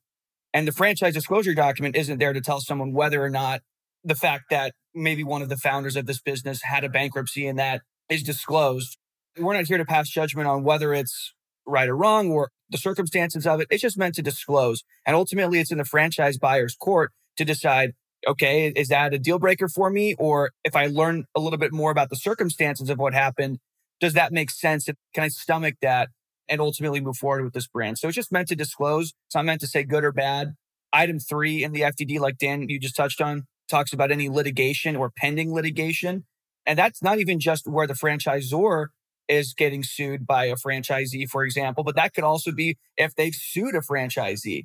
and 0.52 0.68
the 0.68 0.72
franchise 0.72 1.14
disclosure 1.14 1.54
document 1.54 1.96
isn't 1.96 2.18
there 2.18 2.32
to 2.32 2.40
tell 2.40 2.60
someone 2.60 2.92
whether 2.92 3.22
or 3.22 3.30
not 3.30 3.62
the 4.02 4.14
fact 4.14 4.44
that 4.50 4.74
maybe 4.94 5.24
one 5.24 5.40
of 5.40 5.48
the 5.48 5.56
founders 5.56 5.96
of 5.96 6.06
this 6.06 6.20
business 6.20 6.62
had 6.62 6.84
a 6.84 6.88
bankruptcy 6.88 7.46
and 7.46 7.58
that 7.58 7.80
is 8.10 8.22
disclosed. 8.22 8.98
We're 9.38 9.54
not 9.54 9.66
here 9.66 9.78
to 9.78 9.84
pass 9.84 10.10
judgment 10.10 10.46
on 10.46 10.62
whether 10.62 10.92
it's 10.92 11.32
right 11.66 11.88
or 11.88 11.96
wrong 11.96 12.30
or 12.30 12.50
the 12.68 12.78
circumstances 12.78 13.46
of 13.46 13.60
it. 13.60 13.68
It's 13.70 13.82
just 13.82 13.96
meant 13.96 14.14
to 14.16 14.22
disclose. 14.22 14.84
And 15.06 15.16
ultimately, 15.16 15.60
it's 15.60 15.72
in 15.72 15.78
the 15.78 15.84
franchise 15.84 16.36
buyer's 16.36 16.76
court 16.76 17.12
to 17.36 17.44
decide 17.44 17.92
okay, 18.26 18.68
is 18.74 18.88
that 18.88 19.12
a 19.12 19.18
deal 19.18 19.38
breaker 19.38 19.68
for 19.68 19.90
me? 19.90 20.14
Or 20.18 20.52
if 20.64 20.74
I 20.74 20.86
learn 20.86 21.24
a 21.34 21.40
little 21.40 21.58
bit 21.58 21.72
more 21.72 21.90
about 21.90 22.10
the 22.10 22.16
circumstances 22.16 22.88
of 22.90 22.98
what 22.98 23.14
happened, 23.14 23.58
does 24.00 24.14
that 24.14 24.32
make 24.32 24.50
sense? 24.50 24.86
Can 24.86 25.24
I 25.24 25.28
stomach 25.28 25.74
that 25.82 26.08
and 26.48 26.60
ultimately 26.60 27.00
move 27.00 27.16
forward 27.16 27.44
with 27.44 27.54
this 27.54 27.66
brand? 27.66 27.98
So 27.98 28.08
it's 28.08 28.16
just 28.16 28.32
meant 28.32 28.48
to 28.48 28.56
disclose. 28.56 29.12
It's 29.26 29.34
not 29.34 29.44
meant 29.44 29.60
to 29.60 29.66
say 29.66 29.84
good 29.84 30.04
or 30.04 30.12
bad. 30.12 30.54
Item 30.92 31.18
three 31.18 31.64
in 31.64 31.72
the 31.72 31.80
FDD, 31.80 32.20
like 32.20 32.38
Dan, 32.38 32.68
you 32.68 32.78
just 32.78 32.96
touched 32.96 33.20
on, 33.20 33.46
talks 33.68 33.92
about 33.92 34.10
any 34.10 34.28
litigation 34.28 34.96
or 34.96 35.10
pending 35.10 35.52
litigation. 35.52 36.24
And 36.66 36.78
that's 36.78 37.02
not 37.02 37.18
even 37.18 37.40
just 37.40 37.66
where 37.66 37.86
the 37.86 37.94
franchisor 37.94 38.86
is 39.28 39.54
getting 39.54 39.82
sued 39.82 40.26
by 40.26 40.46
a 40.46 40.54
franchisee, 40.54 41.28
for 41.28 41.44
example, 41.44 41.82
but 41.82 41.96
that 41.96 42.14
could 42.14 42.24
also 42.24 42.52
be 42.52 42.76
if 42.96 43.14
they've 43.14 43.34
sued 43.34 43.74
a 43.74 43.80
franchisee. 43.80 44.64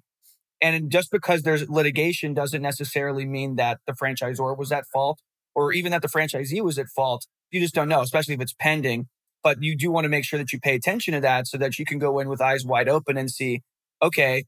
And 0.62 0.92
just 0.92 1.12
because 1.12 1.44
there's 1.44 1.70
litigation 1.70 2.34
doesn't 2.34 2.62
necessarily 2.62 3.26
mean 3.26 3.56
that 3.56 3.80
the 3.88 3.94
franchisor 3.94 4.58
was 4.58 4.72
at 4.72 4.86
fault 4.88 5.22
or 5.56 5.72
even 5.72 5.92
that 5.92 6.02
the 6.02 6.10
franchisee 6.10 6.62
was 6.62 6.78
at 6.78 6.88
fault. 6.88 7.26
You 7.52 7.62
just 7.62 7.74
don't 7.74 7.90
know, 7.90 8.02
especially 8.02 8.34
if 8.34 8.42
it's 8.42 8.54
pending. 8.54 9.08
But 9.44 9.64
you 9.64 9.76
do 9.76 9.92
want 9.92 10.06
to 10.06 10.10
make 10.10 10.26
sure 10.26 10.38
that 10.40 10.52
you 10.52 10.60
pay 10.60 10.76
attention 10.76 11.14
to 11.14 11.22
that 11.22 11.48
so 11.48 11.58
that 11.58 11.80
you 11.80 11.86
can 11.86 11.98
go 11.98 12.20
in 12.20 12.28
with 12.28 12.42
eyes 12.42 12.66
wide 12.66 12.90
open 12.90 13.18
and 13.18 13.32
see, 13.32 13.62
okay, 14.02 14.46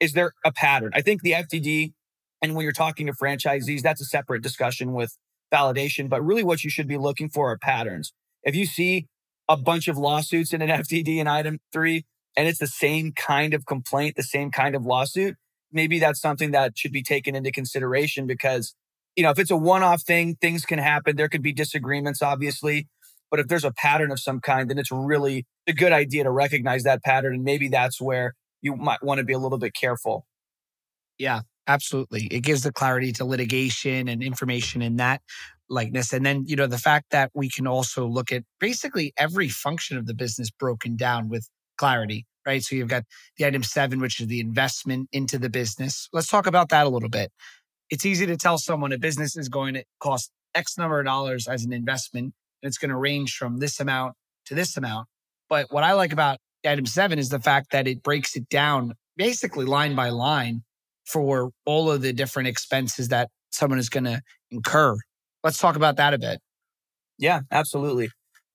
is 0.00 0.14
there 0.14 0.32
a 0.44 0.52
pattern? 0.52 0.90
I 0.94 1.02
think 1.02 1.22
the 1.22 1.32
FDD, 1.32 1.92
and 2.40 2.54
when 2.54 2.64
you're 2.64 2.72
talking 2.72 3.06
to 3.06 3.12
franchisees, 3.12 3.82
that's 3.82 4.00
a 4.00 4.06
separate 4.06 4.42
discussion 4.42 4.92
with 4.94 5.16
validation. 5.52 6.08
But 6.08 6.24
really, 6.24 6.42
what 6.42 6.64
you 6.64 6.70
should 6.70 6.88
be 6.88 6.96
looking 6.96 7.28
for 7.28 7.50
are 7.50 7.58
patterns. 7.58 8.12
If 8.42 8.54
you 8.54 8.64
see 8.64 9.06
a 9.48 9.56
bunch 9.56 9.88
of 9.88 9.98
lawsuits 9.98 10.52
in 10.52 10.62
an 10.62 10.68
FDD 10.82 11.18
in 11.18 11.26
item 11.26 11.58
three, 11.72 12.04
and 12.36 12.48
it's 12.48 12.58
the 12.58 12.66
same 12.66 13.12
kind 13.12 13.52
of 13.52 13.66
complaint, 13.66 14.16
the 14.16 14.22
same 14.22 14.50
kind 14.50 14.74
of 14.74 14.86
lawsuit, 14.86 15.36
maybe 15.72 15.98
that's 15.98 16.20
something 16.20 16.52
that 16.52 16.78
should 16.78 16.92
be 16.92 17.02
taken 17.02 17.34
into 17.34 17.50
consideration 17.50 18.26
because, 18.26 18.74
you 19.16 19.22
know, 19.22 19.30
if 19.30 19.38
it's 19.38 19.50
a 19.50 19.56
one 19.56 19.82
off 19.82 20.02
thing, 20.02 20.36
things 20.40 20.64
can 20.64 20.78
happen. 20.78 21.16
There 21.16 21.28
could 21.28 21.42
be 21.42 21.52
disagreements, 21.52 22.22
obviously. 22.22 22.88
But 23.30 23.40
if 23.40 23.48
there's 23.48 23.64
a 23.64 23.72
pattern 23.72 24.10
of 24.10 24.20
some 24.20 24.40
kind, 24.40 24.68
then 24.68 24.78
it's 24.78 24.90
really 24.90 25.46
a 25.66 25.72
good 25.72 25.92
idea 25.92 26.24
to 26.24 26.30
recognize 26.30 26.82
that 26.84 27.02
pattern. 27.02 27.34
And 27.34 27.44
maybe 27.44 27.68
that's 27.68 28.00
where 28.00 28.34
you 28.62 28.76
might 28.76 29.02
want 29.02 29.18
to 29.18 29.24
be 29.24 29.32
a 29.32 29.38
little 29.38 29.58
bit 29.58 29.74
careful. 29.74 30.26
Yeah, 31.18 31.42
absolutely. 31.66 32.26
It 32.26 32.40
gives 32.40 32.62
the 32.62 32.72
clarity 32.72 33.12
to 33.12 33.24
litigation 33.24 34.08
and 34.08 34.22
information 34.22 34.82
in 34.82 34.96
that 34.96 35.22
likeness. 35.68 36.12
And 36.12 36.26
then, 36.26 36.44
you 36.46 36.56
know, 36.56 36.66
the 36.66 36.78
fact 36.78 37.06
that 37.10 37.30
we 37.34 37.48
can 37.48 37.66
also 37.66 38.06
look 38.06 38.32
at 38.32 38.42
basically 38.58 39.12
every 39.16 39.48
function 39.48 39.96
of 39.96 40.06
the 40.06 40.14
business 40.14 40.50
broken 40.50 40.96
down 40.96 41.28
with 41.28 41.48
clarity 41.76 42.26
right? 42.46 42.62
So 42.62 42.74
you've 42.74 42.88
got 42.88 43.04
the 43.36 43.46
item 43.46 43.62
seven, 43.62 44.00
which 44.00 44.20
is 44.20 44.26
the 44.26 44.40
investment 44.40 45.08
into 45.12 45.38
the 45.38 45.50
business. 45.50 46.08
Let's 46.12 46.28
talk 46.28 46.46
about 46.46 46.68
that 46.70 46.86
a 46.86 46.88
little 46.88 47.08
bit. 47.08 47.30
It's 47.90 48.06
easy 48.06 48.26
to 48.26 48.36
tell 48.36 48.58
someone 48.58 48.92
a 48.92 48.98
business 48.98 49.36
is 49.36 49.48
going 49.48 49.74
to 49.74 49.84
cost 50.00 50.30
X 50.54 50.78
number 50.78 51.00
of 51.00 51.06
dollars 51.06 51.48
as 51.48 51.64
an 51.64 51.72
investment. 51.72 52.34
And 52.62 52.68
it's 52.68 52.78
going 52.78 52.90
to 52.90 52.96
range 52.96 53.36
from 53.36 53.58
this 53.58 53.80
amount 53.80 54.14
to 54.46 54.54
this 54.54 54.76
amount. 54.76 55.08
But 55.48 55.66
what 55.70 55.84
I 55.84 55.92
like 55.92 56.12
about 56.12 56.38
item 56.66 56.86
seven 56.86 57.18
is 57.18 57.28
the 57.28 57.40
fact 57.40 57.72
that 57.72 57.88
it 57.88 58.02
breaks 58.02 58.36
it 58.36 58.48
down 58.48 58.94
basically 59.16 59.64
line 59.64 59.94
by 59.94 60.10
line 60.10 60.62
for 61.06 61.50
all 61.66 61.90
of 61.90 62.02
the 62.02 62.12
different 62.12 62.48
expenses 62.48 63.08
that 63.08 63.28
someone 63.50 63.78
is 63.78 63.88
going 63.88 64.04
to 64.04 64.20
incur. 64.50 64.96
Let's 65.42 65.58
talk 65.58 65.76
about 65.76 65.96
that 65.96 66.14
a 66.14 66.18
bit. 66.18 66.40
Yeah, 67.18 67.40
absolutely. 67.50 68.10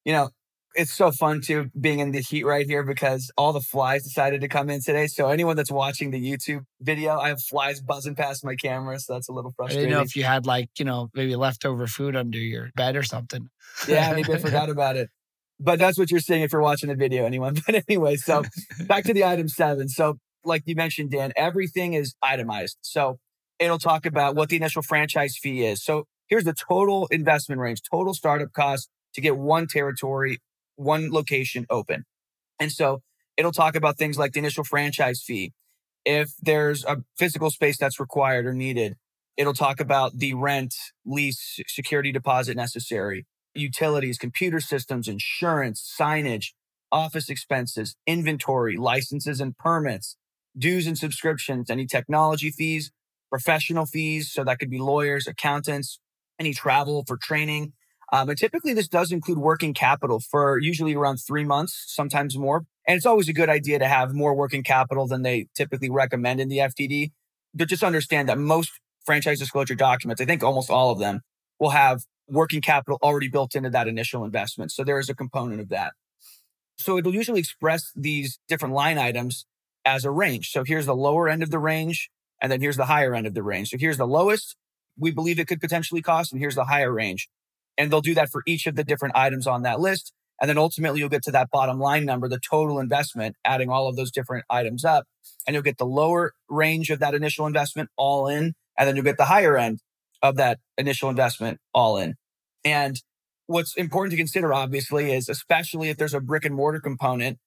You 0.05 0.13
know, 0.13 0.29
it's 0.75 0.93
so 0.93 1.11
fun 1.11 1.41
to 1.41 1.69
being 1.79 1.99
in 1.99 2.11
the 2.11 2.21
heat 2.21 2.43
right 2.43 2.65
here 2.65 2.83
because 2.83 3.31
all 3.37 3.53
the 3.53 3.61
flies 3.61 4.03
decided 4.03 4.41
to 4.41 4.47
come 4.47 4.69
in 4.69 4.81
today. 4.81 5.07
So 5.07 5.29
anyone 5.29 5.55
that's 5.55 5.71
watching 5.71 6.11
the 6.11 6.21
YouTube 6.21 6.65
video, 6.81 7.17
I 7.17 7.29
have 7.29 7.41
flies 7.41 7.81
buzzing 7.81 8.15
past 8.15 8.43
my 8.43 8.55
camera, 8.55 8.99
so 8.99 9.13
that's 9.13 9.29
a 9.29 9.31
little 9.31 9.53
frustrating. 9.55 9.87
I 9.87 9.89
didn't 9.89 9.97
know 9.97 10.03
if 10.03 10.15
you 10.15 10.23
had 10.23 10.45
like 10.45 10.69
you 10.77 10.85
know 10.85 11.09
maybe 11.13 11.35
leftover 11.35 11.87
food 11.87 12.15
under 12.15 12.37
your 12.37 12.71
bed 12.75 12.95
or 12.95 13.03
something. 13.03 13.49
yeah, 13.87 14.13
maybe 14.13 14.33
I 14.33 14.37
forgot 14.39 14.69
about 14.69 14.97
it. 14.97 15.09
But 15.59 15.79
that's 15.79 15.97
what 15.97 16.11
you're 16.11 16.19
seeing 16.19 16.41
if 16.41 16.51
you're 16.51 16.61
watching 16.61 16.89
the 16.89 16.95
video, 16.95 17.25
anyone. 17.25 17.55
But 17.65 17.83
anyway, 17.87 18.17
so 18.17 18.43
back 18.87 19.05
to 19.05 19.13
the 19.13 19.23
item 19.23 19.47
seven. 19.47 19.87
So 19.87 20.17
like 20.43 20.63
you 20.65 20.75
mentioned, 20.75 21.11
Dan, 21.11 21.31
everything 21.35 21.93
is 21.93 22.15
itemized. 22.21 22.77
So 22.81 23.17
it'll 23.59 23.79
talk 23.79 24.05
about 24.05 24.35
what 24.35 24.49
the 24.49 24.57
initial 24.57 24.81
franchise 24.81 25.37
fee 25.41 25.65
is. 25.65 25.83
So 25.83 26.05
here's 26.27 26.43
the 26.43 26.53
total 26.53 27.07
investment 27.07 27.61
range, 27.61 27.81
total 27.89 28.13
startup 28.13 28.51
cost 28.53 28.89
to 29.13 29.21
get 29.21 29.37
one 29.37 29.67
territory, 29.67 30.39
one 30.75 31.11
location 31.11 31.65
open. 31.69 32.05
And 32.59 32.71
so 32.71 33.01
it'll 33.37 33.51
talk 33.51 33.75
about 33.75 33.97
things 33.97 34.17
like 34.17 34.33
the 34.33 34.39
initial 34.39 34.63
franchise 34.63 35.21
fee. 35.21 35.53
If 36.05 36.31
there's 36.41 36.83
a 36.85 36.97
physical 37.17 37.49
space 37.49 37.77
that's 37.77 37.99
required 37.99 38.45
or 38.45 38.53
needed, 38.53 38.95
it'll 39.37 39.53
talk 39.53 39.79
about 39.79 40.19
the 40.19 40.33
rent, 40.33 40.75
lease, 41.05 41.59
security 41.67 42.11
deposit 42.11 42.55
necessary, 42.55 43.25
utilities, 43.53 44.17
computer 44.17 44.59
systems, 44.59 45.07
insurance, 45.07 45.95
signage, 45.99 46.53
office 46.91 47.29
expenses, 47.29 47.95
inventory, 48.05 48.77
licenses 48.77 49.41
and 49.41 49.57
permits, 49.57 50.15
dues 50.57 50.87
and 50.87 50.97
subscriptions, 50.97 51.69
any 51.69 51.85
technology 51.85 52.51
fees, 52.51 52.91
professional 53.29 53.85
fees. 53.85 54.31
So 54.31 54.43
that 54.43 54.59
could 54.59 54.69
be 54.69 54.79
lawyers, 54.79 55.27
accountants, 55.27 55.99
any 56.39 56.53
travel 56.53 57.03
for 57.05 57.17
training. 57.17 57.73
Um, 58.11 58.29
and 58.29 58.37
typically 58.37 58.73
this 58.73 58.87
does 58.87 59.11
include 59.11 59.39
working 59.39 59.73
capital 59.73 60.19
for 60.19 60.59
usually 60.59 60.95
around 60.95 61.17
three 61.17 61.43
months, 61.43 61.85
sometimes 61.87 62.37
more. 62.37 62.65
And 62.87 62.97
it's 62.97 63.05
always 63.05 63.27
a 63.27 63.33
good 63.33 63.49
idea 63.49 63.79
to 63.79 63.87
have 63.87 64.13
more 64.13 64.35
working 64.35 64.63
capital 64.63 65.07
than 65.07 65.23
they 65.23 65.47
typically 65.55 65.89
recommend 65.89 66.39
in 66.39 66.49
the 66.49 66.59
FDD. 66.59 67.11
But 67.53 67.67
just 67.67 67.83
understand 67.83 68.29
that 68.29 68.37
most 68.37 68.71
franchise 69.05 69.39
disclosure 69.39 69.75
documents, 69.75 70.21
I 70.21 70.25
think 70.25 70.43
almost 70.43 70.69
all 70.69 70.91
of 70.91 70.99
them, 70.99 71.21
will 71.59 71.71
have 71.71 72.03
working 72.27 72.61
capital 72.61 72.99
already 73.01 73.27
built 73.27 73.55
into 73.55 73.69
that 73.69 73.87
initial 73.87 74.23
investment. 74.23 74.71
So 74.71 74.83
there 74.83 74.99
is 74.99 75.09
a 75.09 75.15
component 75.15 75.61
of 75.61 75.69
that. 75.69 75.93
So 76.77 76.97
it'll 76.97 77.13
usually 77.13 77.39
express 77.39 77.91
these 77.95 78.39
different 78.47 78.73
line 78.73 78.97
items 78.97 79.45
as 79.85 80.03
a 80.03 80.11
range. 80.11 80.51
So 80.51 80.63
here's 80.63 80.87
the 80.87 80.95
lower 80.95 81.29
end 81.29 81.43
of 81.43 81.51
the 81.51 81.59
range, 81.59 82.09
and 82.41 82.51
then 82.51 82.59
here's 82.59 82.77
the 82.77 82.85
higher 82.85 83.15
end 83.15 83.27
of 83.27 83.33
the 83.33 83.43
range. 83.43 83.69
So 83.69 83.77
here's 83.77 83.97
the 83.97 84.07
lowest 84.07 84.55
we 84.97 85.11
believe 85.11 85.39
it 85.39 85.47
could 85.47 85.61
potentially 85.61 86.01
cost, 86.01 86.31
and 86.31 86.39
here's 86.39 86.55
the 86.55 86.65
higher 86.65 86.91
range. 86.91 87.29
And 87.77 87.91
they'll 87.91 88.01
do 88.01 88.15
that 88.15 88.29
for 88.29 88.43
each 88.47 88.67
of 88.67 88.75
the 88.75 88.83
different 88.83 89.15
items 89.15 89.47
on 89.47 89.63
that 89.63 89.79
list. 89.79 90.13
And 90.41 90.49
then 90.49 90.57
ultimately 90.57 90.99
you'll 90.99 91.09
get 91.09 91.23
to 91.23 91.31
that 91.31 91.49
bottom 91.49 91.79
line 91.79 92.05
number, 92.05 92.27
the 92.27 92.39
total 92.39 92.79
investment, 92.79 93.35
adding 93.45 93.69
all 93.69 93.87
of 93.87 93.95
those 93.95 94.11
different 94.11 94.45
items 94.49 94.83
up. 94.83 95.05
And 95.47 95.53
you'll 95.53 95.63
get 95.63 95.77
the 95.77 95.85
lower 95.85 96.33
range 96.49 96.89
of 96.89 96.99
that 96.99 97.13
initial 97.13 97.45
investment 97.45 97.89
all 97.97 98.27
in. 98.27 98.53
And 98.77 98.87
then 98.87 98.95
you'll 98.95 99.05
get 99.05 99.17
the 99.17 99.25
higher 99.25 99.57
end 99.57 99.79
of 100.21 100.35
that 100.37 100.59
initial 100.77 101.09
investment 101.09 101.59
all 101.73 101.97
in. 101.97 102.15
And 102.63 103.01
what's 103.47 103.75
important 103.75 104.11
to 104.11 104.17
consider, 104.17 104.53
obviously, 104.53 105.11
is 105.11 105.29
especially 105.29 105.89
if 105.89 105.97
there's 105.97 106.13
a 106.13 106.19
brick 106.19 106.45
and 106.45 106.55
mortar 106.55 106.79
component, 106.79 107.37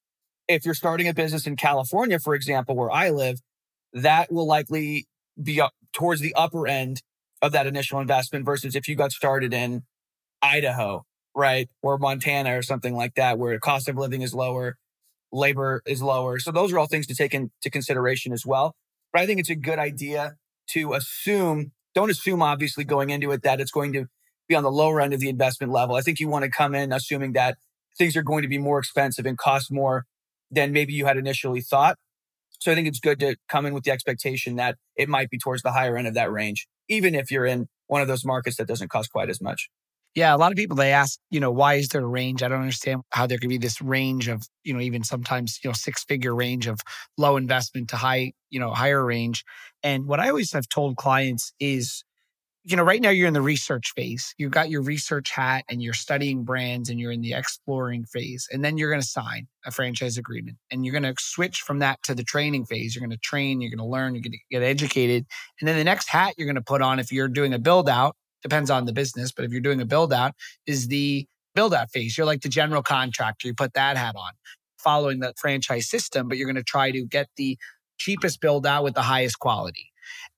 if 0.47 0.64
you're 0.64 0.75
starting 0.75 1.08
a 1.08 1.14
business 1.14 1.47
in 1.47 1.56
California, 1.56 2.18
for 2.18 2.35
example, 2.35 2.75
where 2.75 2.90
I 2.90 3.11
live, 3.11 3.40
that 3.92 4.32
will 4.32 4.47
likely 4.47 5.06
be 5.42 5.61
up 5.61 5.73
towards 5.92 6.20
the 6.20 6.35
upper 6.35 6.66
end 6.66 7.02
of 7.42 7.52
that 7.52 7.66
initial 7.66 8.00
investment 8.00 8.44
versus 8.44 8.75
if 8.75 8.88
you 8.88 8.97
got 8.97 9.12
started 9.12 9.52
in 9.52 9.82
Idaho, 10.42 11.04
right? 11.35 11.68
Or 11.83 11.99
Montana 11.99 12.57
or 12.57 12.62
something 12.62 12.95
like 12.95 13.14
that, 13.14 13.38
where 13.38 13.54
the 13.54 13.61
cost 13.61 13.88
of 13.88 13.97
living 13.97 14.23
is 14.23 14.35
lower, 14.35 14.76
labor 15.33 15.83
is 15.87 16.02
lower. 16.02 16.38
So 16.38 16.50
those 16.50 16.73
are 16.73 16.78
all 16.78 16.87
things 16.87 17.07
to 17.09 17.14
take 17.14 17.35
into 17.35 17.71
consideration 17.71 18.33
as 18.33 18.47
well. 18.47 18.75
But 19.12 19.23
I 19.23 19.26
think 19.26 19.40
it's 19.40 19.50
a 19.50 19.57
good 19.57 19.78
idea 19.78 20.37
to 20.71 20.95
assume, 20.95 21.73
don't 21.95 22.11
assume 22.11 22.42
obviously 22.42 22.85
going 22.85 23.11
into 23.11 23.30
it 23.30 23.42
that 23.42 23.61
it's 23.61 23.71
going 23.71 23.92
to 23.95 24.07
be 24.49 24.54
on 24.54 24.62
the 24.62 24.71
lower 24.71 25.00
end 25.00 25.14
of 25.14 25.21
the 25.21 25.28
investment 25.28 25.73
level. 25.73 25.97
I 25.97 26.00
think 26.00 26.21
you 26.21 26.28
want 26.28 26.45
to 26.45 26.50
come 26.50 26.75
in 26.75 26.92
assuming 26.92 27.33
that 27.33 27.59
things 27.97 28.16
are 28.16 28.23
going 28.23 28.42
to 28.42 28.49
be 28.49 28.59
more 28.59 28.78
expensive 28.78 29.26
and 29.26 29.37
cost 29.37 29.73
more 29.73 30.04
than 30.50 30.73
maybe 30.73 30.92
you 30.92 31.07
had 31.07 31.16
initially 31.16 31.61
thought. 31.61 31.97
So 32.61 32.73
I 32.73 32.75
think 32.75 32.88
it's 32.88 33.00
good 33.00 33.21
to 33.21 33.37
come 33.49 33.66
in 33.66 33.75
with 33.75 33.85
the 33.85 33.90
expectation 33.90 34.57
that 34.57 34.76
it 34.97 35.09
might 35.09 35.30
be 35.30 35.38
towards 35.38 35.62
the 35.62 35.73
higher 35.73 35.97
end 35.97 36.09
of 36.09 36.14
that 36.14 36.33
range, 36.33 36.66
even 36.88 37.14
if 37.14 37.30
you're 37.30 37.47
in 37.47 37.68
one 37.87 38.02
of 38.02 38.09
those 38.09 38.25
markets 38.25 38.57
that 38.57 38.66
doesn't 38.66 38.90
cost 38.90 39.12
quite 39.12 39.30
as 39.30 39.40
much. 39.40 39.71
Yeah, 40.19 40.35
a 40.35 40.37
lot 40.37 40.51
of 40.51 40.57
people 40.57 40.77
they 40.77 40.91
ask, 40.93 41.21
you 41.31 41.39
know, 41.39 41.53
why 41.53 41.75
is 41.75 41.91
there 41.91 42.03
a 42.03 42.07
range? 42.07 42.43
I 42.43 42.49
don't 42.49 42.59
understand 42.59 43.03
how 43.11 43.29
there 43.29 43.39
could 43.39 43.51
be 43.51 43.57
this 43.57 43.81
range 43.81 44.27
of, 44.27 44.43
you 44.65 44.75
know, 44.75 44.81
even 44.81 45.05
sometimes, 45.05 45.61
you 45.63 45.71
know, 45.71 45.75
six 45.75 46.03
figure 46.03 46.35
range 46.35 46.67
of 46.67 46.81
low 47.17 47.37
investment 47.37 47.91
to 47.91 47.97
high, 47.97 48.33
you 48.51 48.59
know, 48.59 48.73
higher 48.73 49.05
range. 49.05 49.45
And 49.85 50.09
what 50.09 50.19
I 50.19 50.29
always 50.29 50.53
have 50.55 50.69
told 50.69 50.97
clients 50.97 51.53
is 51.61 52.03
you 52.65 52.77
know, 52.77 52.83
right 52.83 53.01
now 53.01 53.11
you're 53.11 53.29
in 53.29 53.33
the 53.33 53.41
research 53.41 53.93
phase. 53.95 54.35
You've 54.39 54.51
got 54.51 54.71
your 54.71 54.83
research 54.83 55.31
hat 55.31 55.65
and 55.71 55.81
you're 55.81 55.95
studying 55.95 56.43
brands 56.43 56.91
and 56.91 56.99
you're 56.99 57.13
in 57.13 57.23
the 57.23 57.33
exploring 57.33 58.05
phase. 58.05 58.49
And 58.51 58.65
then 58.65 58.77
you're 58.77 58.91
going 58.91 59.01
to 59.01 59.07
sign 59.07 59.47
a 59.65 59.71
franchise 59.71 60.19
agreement 60.19 60.59
and 60.71 60.85
you're 60.85 60.99
going 60.99 61.15
to 61.15 61.15
switch 61.23 61.61
from 61.61 61.79
that 61.79 62.03
to 62.03 62.15
the 62.15 62.25
training 62.25 62.67
phase. 62.67 62.95
You're 62.95 63.07
going 63.07 63.17
to 63.17 63.23
train, 63.23 63.61
you're 63.61 63.71
going 63.71 63.79
to 63.79 63.87
learn, 63.87 64.15
you're 64.15 64.23
going 64.23 64.33
to 64.33 64.39
get 64.51 64.65
educated. 64.65 65.27
And 65.61 65.69
then 65.69 65.79
the 65.79 65.85
next 65.85 66.09
hat 66.09 66.35
you're 66.37 66.49
going 66.49 66.57
to 66.57 66.61
put 66.61 66.83
on 66.83 66.99
if 66.99 67.13
you're 67.13 67.29
doing 67.29 67.55
a 67.55 67.59
build 67.61 67.89
out, 67.89 68.17
depends 68.42 68.71
on 68.71 68.85
the 68.85 68.92
business, 68.92 69.33
but 69.33 69.45
if 69.45 69.52
you're 69.52 69.61
doing 69.61 69.80
a 69.80 69.87
build 69.87 70.12
out, 70.12 70.35
is 70.66 70.88
the 70.88 71.26
build 71.54 71.75
out 71.75 71.90
phase. 71.90 72.16
You're 72.16 72.26
like 72.26 72.42
the 72.42 72.49
general 72.49 72.83
contractor, 72.83 73.49
you 73.49 73.54
put 73.54 73.75
that 73.75 73.97
hat 73.97 74.14
on 74.16 74.33
following 74.78 75.21
the 75.21 75.35
franchise 75.37 75.88
system, 75.88 76.28
but 76.28 76.38
you're 76.38 76.47
going 76.47 76.57
to 76.57 76.62
try 76.62 76.90
to 76.90 77.04
get 77.04 77.28
the 77.37 77.59
cheapest 77.99 78.40
build 78.40 78.66
out 78.66 78.85
with 78.85 78.95
the 78.95 79.02
highest 79.02 79.38
quality. 79.38 79.90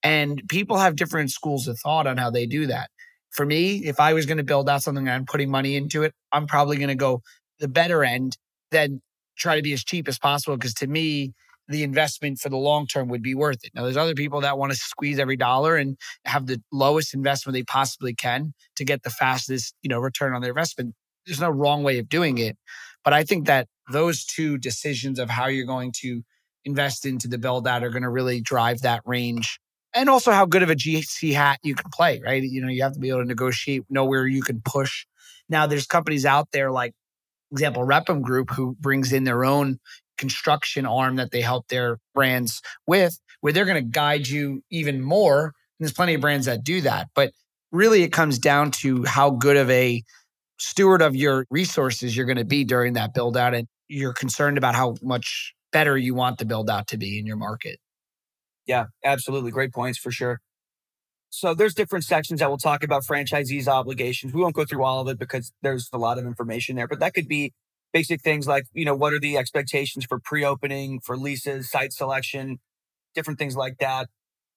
And 0.03 0.43
people 0.49 0.79
have 0.79 0.97
different 0.97 1.31
schools 1.31 1.69
of 1.69 1.79
thought 1.79 2.07
on 2.07 2.17
how 2.17 2.31
they 2.31 2.47
do 2.47 2.67
that. 2.67 2.91
For 3.31 3.47
me, 3.47 3.85
if 3.85 4.01
I 4.01 4.13
was 4.15 4.27
going 4.27 4.39
to 4.39 4.45
build 4.45 4.69
out 4.69 4.83
something 4.83 5.07
and 5.07 5.15
I'm 5.15 5.27
putting 5.27 5.51
money 5.51 5.77
into 5.77 6.03
it, 6.03 6.13
I'm 6.33 6.47
probably 6.47 6.79
going 6.79 6.89
to 6.89 6.95
go 6.95 7.23
the 7.61 7.69
better 7.69 8.03
end 8.03 8.37
than 8.71 9.03
try 9.39 9.57
to 9.57 9.63
be 9.63 9.73
as 9.73 9.85
cheap 9.85 10.09
as 10.09 10.19
possible. 10.19 10.57
Because 10.57 10.75
to 10.75 10.87
me, 10.87 11.33
the 11.71 11.83
investment 11.83 12.39
for 12.39 12.49
the 12.49 12.57
long 12.57 12.87
term 12.87 13.09
would 13.09 13.23
be 13.23 13.35
worth 13.35 13.65
it. 13.65 13.71
Now, 13.75 13.85
there's 13.85 13.97
other 13.97 14.15
people 14.15 14.41
that 14.43 14.59
want 14.59 14.73
to 14.73 14.79
squeeze 14.79 15.19
every 15.19 15.37
dollar 15.37 15.77
and 15.77 15.97
have 16.25 16.47
the 16.47 16.61
lowest 16.73 17.15
investment 17.15 17.55
they 17.55 17.63
possibly 17.63 18.15
can 18.15 18.53
to 18.77 18.85
get 18.85 19.03
the 19.03 19.11
fastest, 19.11 19.75
you 19.83 19.89
know, 19.89 19.99
return 19.99 20.35
on 20.35 20.43
their 20.43 20.51
investment. 20.51 20.95
There's 21.27 21.41
no 21.41 21.51
wrong 21.51 21.83
way 21.83 21.99
of 21.99 22.09
doing 22.09 22.39
it. 22.39 22.57
But 23.05 23.15
I 23.15 23.25
think 23.25 23.47
that 23.47 23.69
those 23.91 24.25
two 24.25 24.59
decisions 24.59 25.19
of 25.19 25.31
how 25.31 25.47
you're 25.47 25.67
going 25.67 25.93
to 26.01 26.23
invest 26.65 27.07
into 27.07 27.29
the 27.29 27.39
build 27.39 27.67
out 27.67 27.83
are 27.83 27.91
going 27.91 28.03
to 28.03 28.11
really 28.11 28.41
drive 28.41 28.83
that 28.83 29.03
range 29.07 29.59
and 29.95 30.09
also 30.09 30.33
how 30.33 30.47
good 30.47 30.63
of 30.63 30.71
a 30.71 30.75
GC 30.75 31.35
hat 31.35 31.59
you 31.63 31.75
can 31.75 31.91
play, 31.93 32.21
right? 32.25 32.43
You 32.43 32.63
know, 32.63 32.69
you 32.69 32.83
have 32.83 32.95
to 32.95 33.01
be 33.01 33.09
able 33.09 33.21
to 33.21 33.27
negotiate, 33.27 33.85
know 33.89 34.05
where 34.05 34.27
you 34.27 34.43
can 34.43 34.61
push. 34.65 35.07
Now, 35.49 35.67
there's 35.67 35.87
companies 35.87 36.27
out 36.27 36.49
there 36.53 36.71
like, 36.71 36.95
example, 37.51 37.85
Repum 37.85 38.23
Group, 38.23 38.51
who 38.51 38.77
brings 38.79 39.13
in 39.13 39.25
their 39.25 39.45
own 39.45 39.81
construction 40.21 40.87
arm 40.87 41.17
that 41.17 41.33
they 41.33 41.41
help 41.41 41.67
their 41.69 41.99
brands 42.15 42.61
with, 42.87 43.19
where 43.41 43.53
they're 43.53 43.65
going 43.65 43.83
to 43.83 43.91
guide 43.91 44.29
you 44.29 44.63
even 44.71 45.01
more. 45.01 45.47
And 45.47 45.53
there's 45.81 45.95
plenty 45.95 46.15
of 46.15 46.21
brands 46.21 46.47
that 46.47 46.63
do 46.63 46.83
that. 46.83 47.09
But 47.15 47.33
really, 47.73 48.03
it 48.03 48.13
comes 48.13 48.39
down 48.39 48.71
to 48.83 49.05
how 49.05 49.31
good 49.31 49.57
of 49.57 49.69
a 49.71 50.03
steward 50.59 51.01
of 51.01 51.17
your 51.17 51.47
resources 51.51 52.15
you're 52.15 52.27
going 52.27 52.37
to 52.37 52.45
be 52.45 52.65
during 52.65 52.93
that 52.93 53.15
build 53.15 53.37
out. 53.37 53.55
And 53.55 53.67
you're 53.89 54.13
concerned 54.13 54.59
about 54.59 54.75
how 54.75 54.97
much 55.03 55.55
better 55.73 55.97
you 55.97 56.15
want 56.15 56.39
the 56.39 56.45
build 56.45 56.69
out 56.69 56.87
to 56.89 56.99
be 56.99 57.19
in 57.19 57.27
your 57.27 57.37
market. 57.37 57.79
Yeah, 58.67 58.87
absolutely. 59.03 59.51
Great 59.51 59.73
points 59.73 59.99
for 59.99 60.13
sure. 60.13 60.41
So 61.31 61.55
there's 61.55 61.75
different 61.75 62.05
sections 62.05 62.41
that 62.41 62.49
we'll 62.49 62.59
talk 62.59 62.85
about 62.85 63.05
franchisees' 63.05 63.69
obligations. 63.69 64.35
We 64.35 64.43
won't 64.43 64.55
go 64.55 64.65
through 64.65 64.85
all 64.85 65.01
of 65.01 65.09
it 65.09 65.19
because 65.19 65.53
there's 65.63 65.89
a 65.93 65.99
lot 65.99 66.19
of 66.19 66.27
information 66.27 66.77
there, 66.77 66.89
but 66.89 67.01
that 67.01 67.15
could 67.15 67.29
be 67.29 67.53
basic 67.93 68.23
things 68.23 68.47
like, 68.49 68.65
you 68.73 68.85
know, 68.85 68.95
what 68.95 69.13
are 69.13 69.21
the 69.21 69.37
expectations 69.37 70.05
for 70.07 70.21
pre-opening, 70.21 71.01
for 71.01 71.17
leases, 71.17 71.71
site 71.71 71.93
selection, 71.93 72.61
different 73.15 73.39
things 73.39 73.57
like 73.57 73.79
that. 73.79 74.09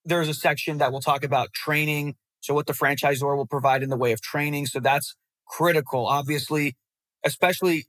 There's 0.05 0.29
a 0.29 0.33
section 0.33 0.79
that 0.79 0.91
will 0.91 1.01
talk 1.01 1.23
about 1.23 1.53
training. 1.53 2.15
So 2.41 2.53
what 2.53 2.67
the 2.67 2.73
franchisor 2.73 3.35
will 3.37 3.47
provide 3.47 3.83
in 3.83 3.89
the 3.89 3.97
way 3.97 4.11
of 4.11 4.21
training. 4.21 4.67
So 4.67 4.79
that's 4.79 5.15
critical, 5.47 6.07
obviously, 6.07 6.75
especially 7.25 7.85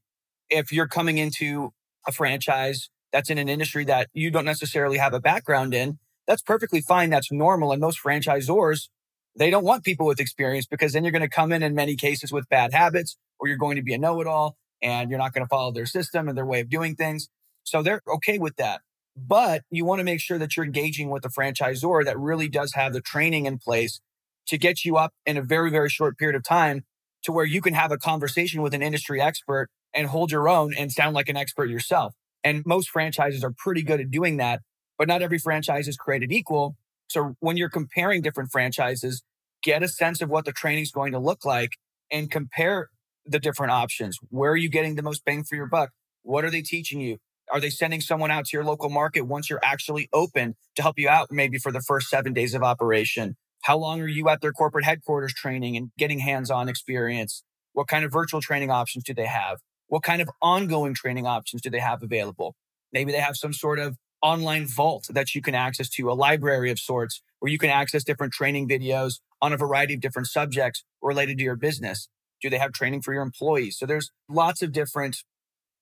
if 0.50 0.72
you're 0.72 0.88
coming 0.88 1.18
into 1.18 1.72
a 2.06 2.12
franchise 2.12 2.90
that's 3.12 3.30
in 3.30 3.38
an 3.38 3.48
industry 3.48 3.84
that 3.86 4.08
you 4.14 4.30
don't 4.30 4.44
necessarily 4.44 4.98
have 4.98 5.14
a 5.14 5.20
background 5.20 5.74
in, 5.74 5.98
that's 6.26 6.42
perfectly 6.42 6.80
fine. 6.80 7.10
That's 7.10 7.32
normal. 7.32 7.72
And 7.72 7.80
most 7.80 8.00
franchisors 8.04 8.88
They 9.36 9.50
don't 9.50 9.64
want 9.64 9.84
people 9.84 10.06
with 10.06 10.20
experience 10.20 10.66
because 10.66 10.92
then 10.92 11.04
you're 11.04 11.12
going 11.12 11.22
to 11.22 11.28
come 11.28 11.52
in 11.52 11.62
in 11.62 11.74
many 11.74 11.96
cases 11.96 12.32
with 12.32 12.48
bad 12.48 12.72
habits 12.72 13.16
or 13.38 13.48
you're 13.48 13.56
going 13.58 13.76
to 13.76 13.82
be 13.82 13.94
a 13.94 13.98
know 13.98 14.20
it 14.20 14.26
all 14.26 14.56
and 14.85 15.11
you're 15.11 15.19
not 15.19 15.33
going 15.33 15.45
to 15.45 15.49
follow 15.49 15.73
their 15.73 15.87
system 15.87 16.29
and 16.29 16.37
their 16.37 16.47
way 16.47 16.61
of 16.61 16.69
doing 16.69 16.95
things. 16.95 17.29
So 17.64 17.83
they're 17.83 18.03
okay 18.07 18.38
with 18.38 18.57
that. 18.57 18.83
But 19.17 19.62
you 19.71 19.85
want 19.85 20.00
to 20.00 20.05
make 20.05 20.21
sure 20.21 20.38
that 20.38 20.57
you're 20.57 20.67
engaging 20.67 21.09
with 21.09 21.23
the 21.23 21.29
franchisor 21.29 22.05
that 22.05 22.19
really 22.19 22.49
does 22.49 22.75
have 22.75 22.93
the 22.93 23.00
training 23.00 23.47
in 23.47 23.59
place 23.59 24.00
to 24.47 24.59
get 24.59 24.85
you 24.85 24.97
up 24.97 25.12
in 25.25 25.37
a 25.37 25.43
very, 25.43 25.71
very 25.71 25.88
short 25.88 26.19
period 26.19 26.37
of 26.37 26.45
time 26.45 26.85
to 27.23 27.33
where 27.33 27.47
you 27.47 27.62
can 27.62 27.75
have 27.75 27.91
a 27.91 27.97
conversation 27.97 28.61
with 28.61 28.75
an 28.75 28.83
industry 28.83 29.21
expert 29.21 29.69
and 29.95 30.09
hold 30.09 30.31
your 30.31 30.49
own 30.49 30.75
and 30.76 30.93
sound 30.93 31.14
like 31.14 31.29
an 31.29 31.37
expert 31.37 31.71
yourself. 31.71 32.14
And 32.43 32.62
most 32.67 32.91
franchises 32.91 33.43
are 33.43 33.55
pretty 33.57 33.83
good 33.83 34.00
at 34.00 34.11
doing 34.11 34.37
that, 34.37 34.61
but 34.99 35.09
not 35.09 35.23
every 35.23 35.38
franchise 35.38 35.88
is 35.88 35.97
created 35.97 36.31
equal. 36.31 36.76
So 37.09 37.37
when 37.41 37.57
you're 37.57 37.71
comparing 37.71 38.21
different 38.21 38.50
franchises, 38.50 39.23
get 39.62 39.83
a 39.83 39.88
sense 39.88 40.21
of 40.21 40.29
what 40.29 40.45
the 40.45 40.53
training 40.53 40.83
is 40.83 40.91
going 40.91 41.12
to 41.12 41.19
look 41.19 41.45
like 41.45 41.71
and 42.11 42.31
compare 42.31 42.91
the 43.26 43.38
different 43.38 43.73
options. 43.73 44.19
Where 44.31 44.52
are 44.52 44.57
you 44.57 44.69
getting 44.69 44.95
the 44.95 45.02
most 45.02 45.25
bang 45.25 45.45
for 45.45 45.57
your 45.57 45.66
buck? 45.66 45.90
What 46.23 46.45
are 46.45 46.50
they 46.50 46.62
teaching 46.62 47.00
you? 47.00 47.19
Are 47.52 47.61
they 47.61 47.71
sending 47.71 48.00
someone 48.00 48.31
out 48.31 48.47
to 48.47 48.57
your 48.57 48.64
local 48.64 48.88
market 48.88 49.23
once 49.23 49.50
you're 49.50 49.61
actually 49.62 50.09
open 50.12 50.57
to 50.76 50.83
help 50.83 50.99
you 50.99 51.09
out, 51.09 51.28
maybe 51.31 51.59
for 51.59 51.71
the 51.73 51.81
first 51.81 52.09
seven 52.09 52.33
days 52.33 52.54
of 52.54 52.62
operation? 52.62 53.37
How 53.62 53.76
long 53.78 54.00
are 54.00 54.09
you 54.09 54.28
at 54.28 54.40
their 54.40 54.52
corporate 54.52 54.85
headquarters 54.85 55.35
training 55.35 55.76
and 55.76 55.90
getting 55.99 56.21
hands 56.21 56.50
on 56.50 56.69
experience? 56.69 57.43
What 57.73 57.88
kind 57.88 58.04
of 58.04 58.12
virtual 58.12 58.40
training 58.40 58.71
options 58.71 59.04
do 59.04 59.14
they 59.14 59.26
have? 59.26 59.59
What 59.88 60.02
kind 60.02 60.23
of 60.23 60.31
ongoing 60.40 60.95
training 60.95 61.26
options 61.26 61.62
do 61.62 61.71
they 61.71 61.81
have 61.81 62.02
available? 62.02 62.57
Maybe 62.93 63.12
they 63.12 63.21
have 63.21 63.37
some 63.37 63.52
sort 63.52 63.78
of 63.78 63.97
online 64.23 64.66
vault 64.66 65.07
that 65.11 65.35
you 65.35 65.43
can 65.43 65.54
access 65.54 65.88
to, 65.90 66.11
a 66.11 66.14
library 66.14 66.71
of 66.71 66.78
sorts 66.78 67.21
where 67.40 67.52
you 67.52 67.59
can 67.59 67.69
access 67.69 68.04
different 68.04 68.33
training 68.33 68.69
videos 68.69 69.21
on 69.43 69.52
a 69.52 69.57
variety 69.57 69.95
of 69.95 70.00
different 70.00 70.28
subjects 70.28 70.83
related 71.02 71.37
to 71.37 71.45
your 71.45 71.57
business. 71.57 72.09
Do 72.44 72.50
they 72.50 72.58
have 72.58 72.72
training 72.72 73.00
for 73.00 73.14
your 73.14 73.22
employees? 73.22 73.78
So 73.78 73.86
there's 73.86 74.10
lots 74.28 74.60
of 74.60 74.70
different 74.70 75.16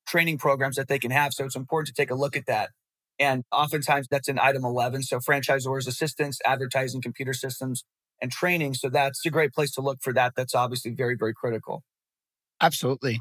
training 0.07 0.39
programs 0.39 0.77
that 0.77 0.87
they 0.87 1.01
can 1.01 1.11
have. 1.11 1.33
So 1.33 1.45
it's 1.45 1.57
important 1.57 1.89
to 1.89 2.01
take 2.01 2.13
a 2.13 2.15
look 2.15 2.37
at 2.37 2.47
that. 2.47 2.71
And 3.19 3.43
oftentimes 3.51 4.07
that's 4.09 4.29
in 4.29 4.39
item 4.39 4.65
11. 4.65 5.03
So 5.03 5.19
franchisors, 5.19 5.89
assistance, 5.89 6.39
advertising, 6.45 7.03
computer 7.03 7.33
systems, 7.33 7.83
and 8.21 8.31
training. 8.31 8.75
So 8.75 8.89
that's 8.89 9.27
a 9.27 9.31
great 9.31 9.53
place 9.53 9.73
to 9.73 9.81
look 9.81 9.99
for 10.03 10.13
that. 10.13 10.35
That's 10.37 10.55
obviously 10.55 10.93
very, 10.93 11.17
very 11.19 11.35
critical. 11.35 11.83
Absolutely. 12.61 13.21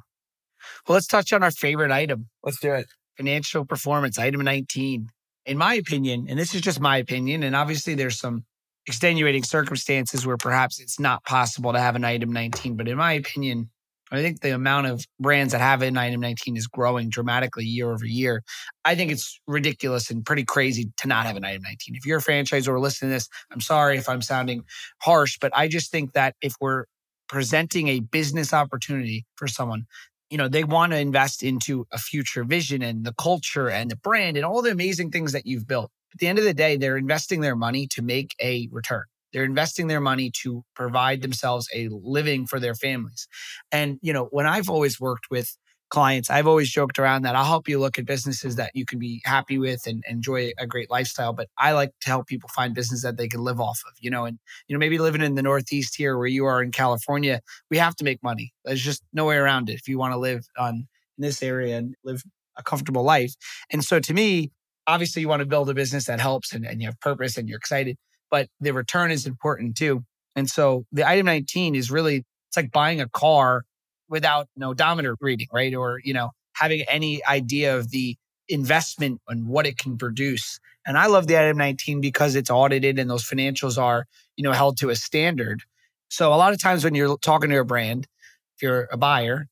Well, 0.88 0.93
let's 0.93 1.07
touch 1.07 1.33
on 1.33 1.41
our 1.41 1.50
favorite 1.50 1.89
item. 1.89 2.29
Let's 2.43 2.60
do 2.60 2.74
it. 2.74 2.86
Financial 3.17 3.65
performance, 3.65 4.19
item 4.19 4.41
19. 4.41 5.10
In 5.48 5.57
my 5.57 5.74
opinion, 5.74 6.27
and 6.29 6.38
this 6.38 6.53
is 6.53 6.62
just 6.62 6.79
my 6.79 6.98
opinion, 6.98 7.41
and 7.41 7.55
obviously 7.55 7.95
there's 7.95 8.19
some 8.19 8.45
extenuating 8.88 9.44
circumstances 9.44 10.26
where 10.26 10.38
perhaps 10.38 10.80
it's 10.80 11.00
not 11.00 11.24
possible 11.26 11.74
to 11.74 11.80
have 11.80 11.96
an 11.96 12.04
item 12.04 12.32
19, 12.32 12.76
but 12.76 12.88
in 12.88 12.98
my 12.98 13.14
opinion, 13.14 13.70
I 14.12 14.22
think 14.22 14.42
the 14.42 14.54
amount 14.54 14.88
of 14.88 15.06
brands 15.20 15.54
that 15.54 15.62
have 15.62 15.82
an 15.82 15.98
item 15.98 16.20
19 16.20 16.58
is 16.58 16.68
growing 16.68 17.10
dramatically 17.10 17.64
year 17.64 17.92
over 17.92 18.06
year. 18.06 18.44
I 18.84 18.94
think 18.96 19.12
it's 19.12 19.40
ridiculous 19.48 20.12
and 20.12 20.26
pretty 20.26 20.44
crazy 20.44 20.92
to 20.98 21.08
not 21.08 21.26
have 21.26 21.38
an 21.38 21.46
item 21.46 21.62
19. 21.64 21.96
If 21.96 22.06
you're 22.06 22.18
a 22.18 22.22
franchise 22.22 22.68
or 22.68 22.78
listening 22.80 23.12
to 23.12 23.16
this, 23.16 23.30
I'm 23.52 23.62
sorry 23.62 23.98
if 23.98 24.10
I'm 24.10 24.22
sounding 24.22 24.64
harsh, 25.02 25.38
but 25.40 25.56
I 25.56 25.70
just 25.70 25.92
think 25.92 26.12
that 26.14 26.36
if 26.42 26.56
we're 26.60 26.86
presenting 27.30 27.88
a 27.88 28.02
business 28.02 28.54
opportunity 28.54 29.26
for 29.36 29.48
someone, 29.48 29.86
you 30.30 30.38
know, 30.38 30.50
they 30.50 30.66
want 30.66 30.92
to 30.92 31.00
invest 31.00 31.42
into 31.42 31.86
a 31.94 31.98
future 31.98 32.44
vision 32.44 32.82
and 32.82 33.06
the 33.06 33.14
culture 33.14 33.70
and 33.70 33.90
the 33.90 33.96
brand 33.96 34.36
and 34.36 34.46
all 34.46 34.62
the 34.62 34.72
amazing 34.72 35.12
things 35.12 35.32
that 35.32 35.46
you've 35.46 35.68
built. 35.68 35.92
At 36.13 36.20
the 36.20 36.27
end 36.27 36.39
of 36.39 36.46
the 36.46 36.53
day, 36.53 36.77
they're 36.77 36.98
investing 36.98 37.41
their 37.41 37.56
money 37.56 37.88
to 37.88 38.01
make 38.01 38.36
a 38.41 38.68
return. 38.72 39.06
They're 39.34 39.44
investing 39.46 39.88
their 39.88 40.01
money 40.01 40.32
to 40.41 40.63
provide 40.75 41.22
themselves 41.22 41.68
a 41.74 41.88
living 41.89 42.48
for 42.48 42.60
their 42.60 42.75
families. 42.75 43.27
And, 43.72 43.98
you 44.01 44.12
know, 44.12 44.25
when 44.25 44.46
I've 44.46 44.70
always 44.70 45.00
worked 45.00 45.27
with 45.32 45.56
clients, 45.89 46.30
I've 46.30 46.48
always 46.48 46.70
joked 46.70 47.00
around 47.00 47.21
that 47.24 47.36
I'll 47.36 47.45
help 47.45 47.67
you 47.67 47.80
look 47.80 48.00
at 48.00 48.06
businesses 48.06 48.56
that 48.56 48.71
you 48.74 48.86
can 48.86 48.97
be 49.00 49.21
happy 49.26 49.58
with 49.58 49.86
and 49.86 50.04
enjoy 50.08 50.52
a 50.58 50.65
great 50.65 50.89
lifestyle. 50.89 51.34
But 51.34 51.47
I 51.58 51.74
like 51.74 51.91
to 52.02 52.08
help 52.08 52.28
people 52.28 52.50
find 52.50 52.74
business 52.74 53.04
that 53.04 53.17
they 53.17 53.28
can 53.28 53.41
live 53.41 53.62
off 53.62 53.82
of, 53.88 53.93
you 54.00 54.10
know, 54.10 54.26
and, 54.26 54.39
you 54.67 54.76
know, 54.76 54.80
maybe 54.80 54.97
living 54.97 55.21
in 55.21 55.36
the 55.36 55.43
Northeast 55.43 55.95
here 55.95 56.17
where 56.17 56.28
you 56.28 56.45
are 56.45 56.62
in 56.62 56.71
California, 56.71 57.41
we 57.69 57.78
have 57.78 57.95
to 57.97 58.04
make 58.04 58.24
money. 58.24 58.54
There's 58.65 58.82
just 58.82 59.04
no 59.13 59.26
way 59.26 59.36
around 59.36 59.69
it 59.69 59.74
if 59.74 59.88
you 59.88 59.97
want 59.97 60.13
to 60.13 60.17
live 60.17 60.45
on 60.58 60.88
in 61.17 61.21
this 61.21 61.43
area 61.43 61.78
and 61.78 61.95
live 62.04 62.24
a 62.58 62.63
comfortable 62.63 63.04
life. 63.04 63.34
And 63.71 63.84
so 63.84 64.00
to 64.00 64.13
me, 64.13 64.52
obviously 64.88 65.22
you 65.22 65.28
want 65.28 65.41
to 65.41 65.46
build 65.46 65.70
a 65.70 65.74
business 65.74 66.06
that 66.06 66.20
helps 66.20 66.54
and, 66.54 66.65
and 66.65 66.82
you 66.82 66.88
have 66.88 67.00
purpose 67.00 67.38
and 67.38 67.48
you're 67.48 67.58
excited 67.58 67.98
but 68.32 68.48
the 68.62 68.72
return 68.72 69.12
is 69.12 69.28
important 69.28 69.76
too. 69.76 70.04
And 70.36 70.50
so 70.50 70.86
the 70.91 71.08
item 71.08 71.28
19 71.28 71.76
is 71.76 71.91
really, 71.91 72.24
it's 72.48 72.58
like 72.58 72.72
buying 72.72 73.02
a 73.02 73.10
car 73.10 73.63
without 74.10 74.48
no 74.56 74.70
odometer 74.70 75.15
reading, 75.20 75.48
right? 75.54 75.76
Or, 75.76 76.00
you 76.04 76.13
know, 76.13 76.32
having 76.54 76.84
any 76.88 77.24
idea 77.26 77.78
of 77.78 77.91
the 77.91 78.15
investment 78.48 79.22
and 79.28 79.48
what 79.48 79.67
it 79.67 79.78
can 79.78 79.98
produce. 79.98 80.60
And 80.88 80.98
I 80.98 81.08
love 81.08 81.28
the 81.28 81.38
item 81.38 81.58
19 81.58 82.02
because 82.02 82.36
it's 82.36 82.50
audited 82.50 82.98
and 82.98 83.10
those 83.10 83.24
financials 83.24 83.78
are, 83.78 84.06
you 84.38 84.44
know, 84.44 84.54
held 84.54 84.78
to 84.78 84.89
a 84.89 84.96
standard. 84.96 85.62
So 86.10 86.34
a 86.34 86.36
lot 86.36 86.54
of 86.54 86.62
times 86.62 86.84
when 86.84 86.96
you're 86.96 87.17
talking 87.17 87.50
to 87.52 87.60
a 87.60 87.65
brand, 87.65 88.08
if 88.56 88.63
you're 88.63 88.88
a 88.91 88.98
buyer, 88.98 89.48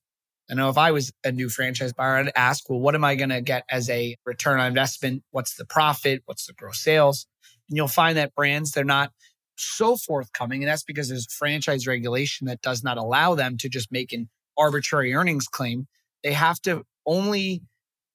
I 0.50 0.56
know 0.56 0.70
if 0.70 0.78
I 0.78 0.92
was 0.92 1.12
a 1.24 1.32
new 1.32 1.48
franchise 1.48 1.94
buyer, 1.94 2.16
I'd 2.16 2.32
ask, 2.36 2.70
well, 2.70 2.80
what 2.80 2.96
am 2.96 3.04
I 3.04 3.16
going 3.16 3.30
to 3.30 3.42
get 3.42 3.66
as 3.70 3.90
a 3.90 4.16
return 4.26 4.60
on 4.60 4.68
investment? 4.68 5.24
What's 5.32 5.56
the 5.56 5.66
profit? 5.66 6.24
What's 6.26 6.48
the 6.48 6.54
gross 6.54 6.80
sales? 6.80 7.28
And 7.70 7.78
you'll 7.78 7.88
find 7.88 8.18
that 8.18 8.34
brands, 8.34 8.72
they're 8.72 8.84
not 8.84 9.12
so 9.58 9.96
forthcoming. 9.96 10.64
And 10.64 10.70
that's 10.70 10.84
because 10.84 11.10
there's 11.10 11.32
franchise 11.32 11.86
regulation 11.86 12.48
that 12.48 12.62
does 12.62 12.84
not 12.84 12.98
allow 12.98 13.36
them 13.36 13.58
to 13.58 13.70
just 13.70 13.92
make 13.92 14.12
an 14.12 14.30
arbitrary 14.58 15.14
earnings 15.14 15.48
claim. 15.48 15.88
They 16.24 16.34
have 16.34 16.60
to 16.62 16.84
only 17.06 17.62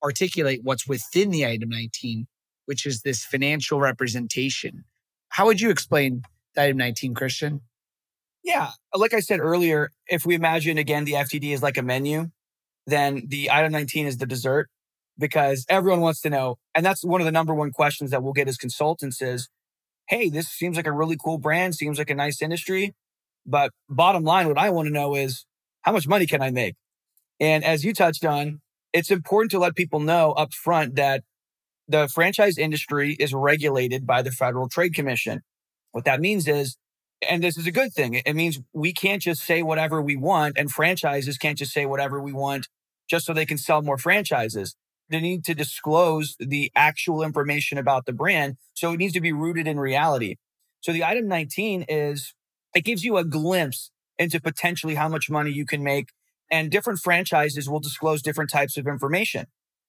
articulate 0.02 0.60
what's 0.62 0.88
within 0.88 1.30
the 1.30 1.46
item 1.46 1.68
19, 1.68 2.26
which 2.66 2.84
is 2.84 3.02
this 3.02 3.24
financial 3.24 3.78
representation. 3.78 4.84
How 5.28 5.46
would 5.46 5.60
you 5.60 5.70
explain 5.70 6.22
item 6.56 6.78
19, 6.78 7.14
Christian? 7.14 7.60
Yeah. 8.44 8.70
Like 8.94 9.14
I 9.14 9.20
said 9.20 9.40
earlier, 9.40 9.90
if 10.06 10.26
we 10.26 10.34
imagine 10.34 10.78
again 10.78 11.04
the 11.04 11.12
FDD 11.12 11.52
is 11.54 11.62
like 11.62 11.78
a 11.78 11.82
menu, 11.82 12.30
then 12.86 13.24
the 13.26 13.50
item 13.50 13.72
19 13.72 14.06
is 14.06 14.18
the 14.18 14.26
dessert 14.26 14.68
because 15.18 15.64
everyone 15.68 16.00
wants 16.00 16.20
to 16.22 16.30
know. 16.30 16.56
And 16.74 16.84
that's 16.84 17.04
one 17.04 17.20
of 17.20 17.24
the 17.24 17.32
number 17.32 17.54
one 17.54 17.72
questions 17.72 18.10
that 18.10 18.22
we'll 18.22 18.34
get 18.34 18.48
as 18.48 18.58
consultants 18.58 19.22
is, 19.22 19.48
Hey, 20.08 20.28
this 20.28 20.48
seems 20.48 20.76
like 20.76 20.86
a 20.86 20.92
really 20.92 21.16
cool 21.16 21.38
brand, 21.38 21.74
seems 21.74 21.98
like 21.98 22.10
a 22.10 22.14
nice 22.14 22.42
industry. 22.42 22.94
But 23.46 23.70
bottom 23.88 24.22
line, 24.24 24.48
what 24.48 24.58
I 24.58 24.68
want 24.68 24.86
to 24.86 24.92
know 24.92 25.14
is 25.14 25.46
how 25.82 25.92
much 25.92 26.06
money 26.06 26.26
can 26.26 26.42
I 26.42 26.50
make? 26.50 26.76
And 27.40 27.64
as 27.64 27.84
you 27.84 27.94
touched 27.94 28.24
on, 28.24 28.60
it's 28.92 29.10
important 29.10 29.50
to 29.52 29.58
let 29.58 29.74
people 29.74 30.00
know 30.00 30.32
up 30.32 30.52
front 30.52 30.96
that 30.96 31.24
the 31.88 32.08
franchise 32.08 32.58
industry 32.58 33.16
is 33.18 33.34
regulated 33.34 34.06
by 34.06 34.22
the 34.22 34.30
Federal 34.30 34.68
Trade 34.68 34.94
Commission. 34.94 35.42
What 35.92 36.04
that 36.04 36.20
means 36.20 36.46
is, 36.48 36.76
and 37.28 37.42
this 37.42 37.56
is 37.56 37.66
a 37.66 37.72
good 37.72 37.92
thing, 37.92 38.14
it 38.14 38.34
means 38.34 38.60
we 38.72 38.92
can't 38.92 39.22
just 39.22 39.42
say 39.42 39.62
whatever 39.62 40.00
we 40.00 40.16
want, 40.16 40.58
and 40.58 40.70
franchises 40.70 41.38
can't 41.38 41.58
just 41.58 41.72
say 41.72 41.86
whatever 41.86 42.20
we 42.20 42.32
want 42.32 42.68
just 43.08 43.26
so 43.26 43.32
they 43.32 43.46
can 43.46 43.58
sell 43.58 43.82
more 43.82 43.98
franchises 43.98 44.76
they 45.08 45.20
need 45.20 45.44
to 45.44 45.54
disclose 45.54 46.36
the 46.38 46.70
actual 46.74 47.22
information 47.22 47.78
about 47.78 48.06
the 48.06 48.12
brand. 48.12 48.56
So 48.74 48.92
it 48.92 48.98
needs 48.98 49.12
to 49.14 49.20
be 49.20 49.32
rooted 49.32 49.66
in 49.66 49.78
reality. 49.78 50.36
So 50.80 50.92
the 50.92 51.04
item 51.04 51.28
19 51.28 51.84
is 51.88 52.34
it 52.74 52.84
gives 52.84 53.04
you 53.04 53.16
a 53.16 53.24
glimpse 53.24 53.90
into 54.18 54.40
potentially 54.40 54.94
how 54.94 55.08
much 55.08 55.30
money 55.30 55.50
you 55.50 55.66
can 55.66 55.82
make. 55.82 56.08
And 56.50 56.70
different 56.70 57.00
franchises 57.00 57.68
will 57.68 57.80
disclose 57.80 58.22
different 58.22 58.50
types 58.50 58.76
of 58.76 58.86
information. 58.86 59.46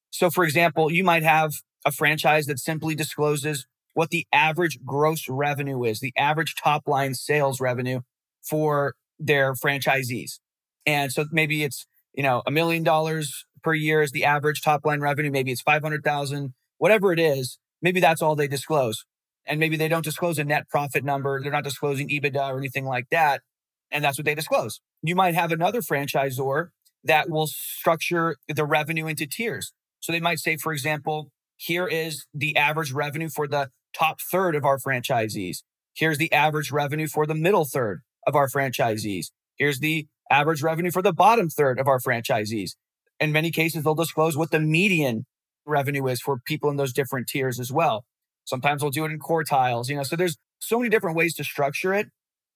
So, 0.09 0.29
for 0.29 0.43
example, 0.43 0.91
you 0.91 1.03
might 1.03 1.23
have 1.23 1.53
a 1.85 1.91
franchise 1.91 2.45
that 2.45 2.59
simply 2.59 2.95
discloses 2.95 3.67
what 3.95 4.11
the 4.11 4.27
average 4.31 4.77
gross 4.85 5.27
revenue 5.27 5.83
is, 5.83 5.99
the 5.99 6.13
average 6.15 6.53
top 6.61 6.87
line 6.87 7.15
sales 7.15 7.59
revenue 7.59 8.01
for 8.43 8.93
their 9.17 9.53
franchisees. 9.53 10.39
And 10.85 11.11
so 11.11 11.25
maybe 11.31 11.63
it's, 11.63 11.87
you 12.13 12.21
know, 12.21 12.43
a 12.45 12.51
million 12.51 12.83
dollars 12.83 13.45
per 13.63 13.73
year 13.73 14.01
is 14.01 14.11
the 14.11 14.25
average 14.25 14.61
top 14.61 14.85
line 14.85 15.01
revenue. 15.01 15.31
Maybe 15.31 15.51
it's 15.51 15.61
500,000, 15.61 16.53
whatever 16.77 17.11
it 17.11 17.19
is. 17.19 17.57
Maybe 17.81 17.99
that's 17.99 18.21
all 18.21 18.35
they 18.35 18.47
disclose. 18.47 19.05
And 19.47 19.59
maybe 19.59 19.77
they 19.77 19.87
don't 19.87 20.03
disclose 20.03 20.37
a 20.37 20.43
net 20.43 20.69
profit 20.69 21.03
number. 21.03 21.41
They're 21.41 21.51
not 21.51 21.63
disclosing 21.63 22.09
EBITDA 22.09 22.49
or 22.49 22.57
anything 22.57 22.85
like 22.85 23.09
that. 23.11 23.41
And 23.91 24.03
that's 24.03 24.17
what 24.17 24.25
they 24.25 24.35
disclose. 24.35 24.81
You 25.03 25.15
might 25.15 25.35
have 25.35 25.51
another 25.51 25.81
franchisor 25.81 26.69
that 27.03 27.29
will 27.29 27.47
structure 27.47 28.35
the 28.47 28.65
revenue 28.65 29.07
into 29.07 29.25
tiers. 29.25 29.71
So 30.01 30.11
they 30.11 30.19
might 30.19 30.39
say, 30.39 30.57
for 30.57 30.73
example, 30.73 31.29
here 31.55 31.87
is 31.87 32.25
the 32.33 32.57
average 32.57 32.91
revenue 32.91 33.29
for 33.29 33.47
the 33.47 33.69
top 33.97 34.19
third 34.21 34.55
of 34.55 34.65
our 34.65 34.77
franchisees. 34.77 35.63
Here's 35.93 36.17
the 36.17 36.31
average 36.33 36.71
revenue 36.71 37.07
for 37.07 37.25
the 37.25 37.35
middle 37.35 37.65
third 37.65 38.01
of 38.27 38.35
our 38.35 38.47
franchisees. 38.47 39.27
Here's 39.57 39.79
the 39.79 40.07
average 40.29 40.61
revenue 40.61 40.91
for 40.91 41.01
the 41.01 41.13
bottom 41.13 41.49
third 41.49 41.79
of 41.79 41.87
our 41.87 41.99
franchisees 41.99 42.71
in 43.19 43.31
many 43.31 43.51
cases, 43.51 43.83
they'll 43.83 43.95
disclose 43.95 44.37
what 44.37 44.51
the 44.51 44.59
median 44.59 45.25
revenue 45.65 46.07
is 46.07 46.21
for 46.21 46.39
people 46.45 46.69
in 46.69 46.77
those 46.77 46.93
different 46.93 47.27
tiers 47.27 47.59
as 47.59 47.71
well. 47.71 48.05
Sometimes 48.43 48.81
they'll 48.81 48.91
do 48.91 49.05
it 49.05 49.11
in 49.11 49.19
quartiles, 49.19 49.89
you 49.89 49.95
know, 49.95 50.03
so 50.03 50.15
there's 50.15 50.37
so 50.59 50.77
many 50.77 50.89
different 50.89 51.15
ways 51.17 51.33
to 51.35 51.43
structure 51.43 51.93
it. 51.93 52.07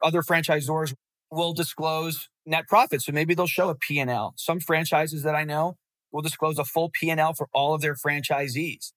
Other 0.02 0.22
franchisors 0.22 0.94
will 1.32 1.54
disclose 1.54 2.30
net 2.46 2.68
profit. 2.68 3.02
So 3.02 3.12
maybe 3.12 3.34
they'll 3.34 3.48
show 3.48 3.70
a 3.70 3.76
P&L. 3.76 4.34
Some 4.38 4.60
franchises 4.60 5.24
that 5.24 5.36
I 5.36 5.44
know 5.44 5.76
will 6.12 6.22
disclose 6.22 6.58
a 6.58 6.66
full 6.66 6.90
P&L 6.94 7.34
for 7.34 7.48
all 7.54 7.74
of 7.74 7.82
their 7.82 7.96
franchisees. 7.96 8.92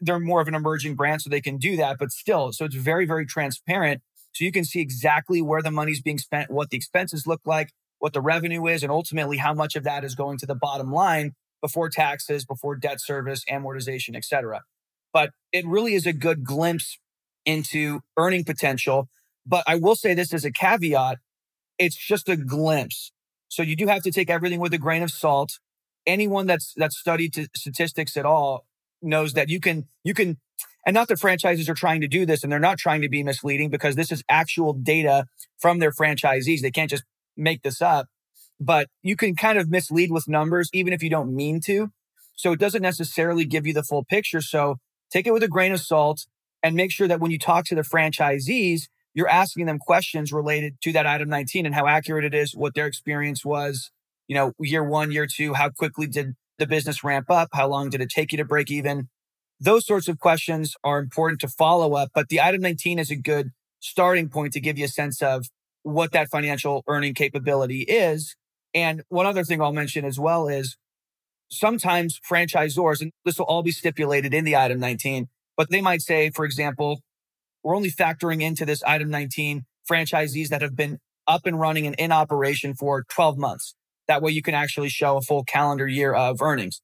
They're 0.00 0.20
more 0.20 0.40
of 0.40 0.48
an 0.48 0.54
emerging 0.54 0.94
brand, 0.94 1.22
so 1.22 1.30
they 1.30 1.40
can 1.40 1.58
do 1.58 1.76
that, 1.76 1.98
but 1.98 2.12
still, 2.12 2.52
so 2.52 2.64
it's 2.64 2.74
very, 2.76 3.06
very 3.06 3.26
transparent. 3.26 4.02
So 4.32 4.44
you 4.44 4.52
can 4.52 4.64
see 4.64 4.80
exactly 4.80 5.42
where 5.42 5.62
the 5.62 5.70
money's 5.70 6.02
being 6.02 6.18
spent, 6.18 6.50
what 6.50 6.70
the 6.70 6.76
expenses 6.76 7.26
look 7.26 7.40
like, 7.44 7.72
what 7.98 8.12
the 8.12 8.20
revenue 8.20 8.66
is, 8.66 8.82
and 8.82 8.92
ultimately 8.92 9.38
how 9.38 9.54
much 9.54 9.74
of 9.76 9.84
that 9.84 10.04
is 10.04 10.14
going 10.14 10.38
to 10.38 10.46
the 10.46 10.54
bottom 10.54 10.92
line 10.92 11.32
before 11.60 11.88
taxes, 11.88 12.44
before 12.44 12.76
debt 12.76 13.00
service, 13.00 13.44
amortization, 13.50 14.14
et 14.14 14.24
cetera. 14.24 14.62
But 15.12 15.30
it 15.52 15.66
really 15.66 15.94
is 15.94 16.06
a 16.06 16.12
good 16.12 16.44
glimpse 16.44 16.98
into 17.44 18.00
earning 18.16 18.44
potential. 18.44 19.08
But 19.46 19.64
I 19.66 19.76
will 19.76 19.96
say 19.96 20.14
this 20.14 20.32
as 20.34 20.44
a 20.44 20.52
caveat 20.52 21.18
it's 21.78 21.96
just 21.96 22.28
a 22.28 22.36
glimpse. 22.36 23.12
So 23.48 23.62
you 23.62 23.76
do 23.76 23.86
have 23.86 24.02
to 24.02 24.10
take 24.10 24.30
everything 24.30 24.60
with 24.60 24.74
a 24.74 24.78
grain 24.78 25.02
of 25.02 25.10
salt. 25.10 25.58
Anyone 26.06 26.46
that's 26.46 26.74
that's 26.76 26.98
studied 26.98 27.34
statistics 27.56 28.16
at 28.16 28.26
all 28.26 28.66
knows 29.02 29.34
that 29.34 29.48
you 29.48 29.60
can 29.60 29.86
you 30.04 30.14
can 30.14 30.38
and 30.86 30.94
not 30.94 31.08
that 31.08 31.18
franchises 31.18 31.68
are 31.68 31.74
trying 31.74 32.00
to 32.00 32.08
do 32.08 32.24
this 32.24 32.42
and 32.42 32.50
they're 32.50 32.58
not 32.58 32.78
trying 32.78 33.02
to 33.02 33.08
be 33.08 33.22
misleading 33.22 33.68
because 33.68 33.94
this 33.94 34.10
is 34.10 34.22
actual 34.28 34.72
data 34.72 35.26
from 35.58 35.80
their 35.80 35.90
franchisees. 35.90 36.60
They 36.60 36.70
can't 36.70 36.90
just 36.90 37.04
make 37.36 37.62
this 37.62 37.82
up, 37.82 38.06
but 38.58 38.88
you 39.02 39.16
can 39.16 39.36
kind 39.36 39.58
of 39.58 39.68
mislead 39.70 40.10
with 40.10 40.28
numbers 40.28 40.70
even 40.72 40.92
if 40.92 41.02
you 41.02 41.10
don't 41.10 41.34
mean 41.34 41.60
to. 41.66 41.90
So 42.36 42.52
it 42.52 42.60
doesn't 42.60 42.82
necessarily 42.82 43.44
give 43.44 43.66
you 43.66 43.74
the 43.74 43.82
full 43.82 44.04
picture. 44.04 44.40
So 44.40 44.76
take 45.10 45.26
it 45.26 45.32
with 45.32 45.42
a 45.42 45.48
grain 45.48 45.72
of 45.72 45.80
salt 45.80 46.26
and 46.62 46.74
make 46.74 46.90
sure 46.90 47.08
that 47.08 47.20
when 47.20 47.30
you 47.30 47.38
talk 47.38 47.64
to 47.66 47.74
the 47.74 47.82
franchisees, 47.82 48.88
you're 49.14 49.28
asking 49.28 49.66
them 49.66 49.78
questions 49.78 50.32
related 50.32 50.80
to 50.82 50.92
that 50.92 51.06
item 51.06 51.28
19 51.28 51.66
and 51.66 51.74
how 51.74 51.86
accurate 51.86 52.24
it 52.24 52.34
is, 52.34 52.54
what 52.54 52.74
their 52.74 52.86
experience 52.86 53.44
was, 53.44 53.90
you 54.28 54.34
know, 54.34 54.52
year 54.60 54.84
one, 54.84 55.10
year 55.10 55.26
two, 55.26 55.54
how 55.54 55.70
quickly 55.70 56.06
did 56.06 56.36
the 56.58 56.66
business 56.66 57.04
ramp 57.04 57.30
up? 57.30 57.48
How 57.52 57.68
long 57.68 57.90
did 57.90 58.00
it 58.00 58.10
take 58.10 58.32
you 58.32 58.38
to 58.38 58.44
break 58.44 58.70
even? 58.70 59.08
Those 59.60 59.86
sorts 59.86 60.08
of 60.08 60.18
questions 60.18 60.76
are 60.84 60.98
important 60.98 61.40
to 61.40 61.48
follow 61.48 61.94
up, 61.94 62.10
but 62.14 62.28
the 62.28 62.40
item 62.40 62.60
19 62.60 62.98
is 62.98 63.10
a 63.10 63.16
good 63.16 63.50
starting 63.80 64.28
point 64.28 64.52
to 64.52 64.60
give 64.60 64.78
you 64.78 64.84
a 64.84 64.88
sense 64.88 65.22
of 65.22 65.46
what 65.82 66.12
that 66.12 66.28
financial 66.28 66.84
earning 66.86 67.14
capability 67.14 67.82
is. 67.82 68.36
And 68.74 69.02
one 69.08 69.26
other 69.26 69.44
thing 69.44 69.60
I'll 69.60 69.72
mention 69.72 70.04
as 70.04 70.18
well 70.18 70.48
is 70.48 70.76
sometimes 71.50 72.20
franchisors, 72.28 73.00
and 73.00 73.12
this 73.24 73.38
will 73.38 73.46
all 73.46 73.62
be 73.62 73.70
stipulated 73.70 74.34
in 74.34 74.44
the 74.44 74.56
item 74.56 74.78
19, 74.78 75.28
but 75.56 75.70
they 75.70 75.80
might 75.80 76.02
say, 76.02 76.30
for 76.30 76.44
example, 76.44 77.00
we're 77.62 77.74
only 77.74 77.90
factoring 77.90 78.42
into 78.42 78.64
this 78.64 78.82
item 78.84 79.10
19 79.10 79.64
franchisees 79.90 80.48
that 80.48 80.62
have 80.62 80.76
been 80.76 80.98
up 81.26 81.46
and 81.46 81.58
running 81.58 81.86
and 81.86 81.96
in 81.96 82.12
operation 82.12 82.74
for 82.74 83.04
12 83.08 83.38
months. 83.38 83.74
That 84.08 84.22
way 84.22 84.32
you 84.32 84.42
can 84.42 84.54
actually 84.54 84.88
show 84.88 85.16
a 85.16 85.20
full 85.20 85.44
calendar 85.44 85.86
year 85.86 86.12
of 86.14 86.42
earnings. 86.42 86.80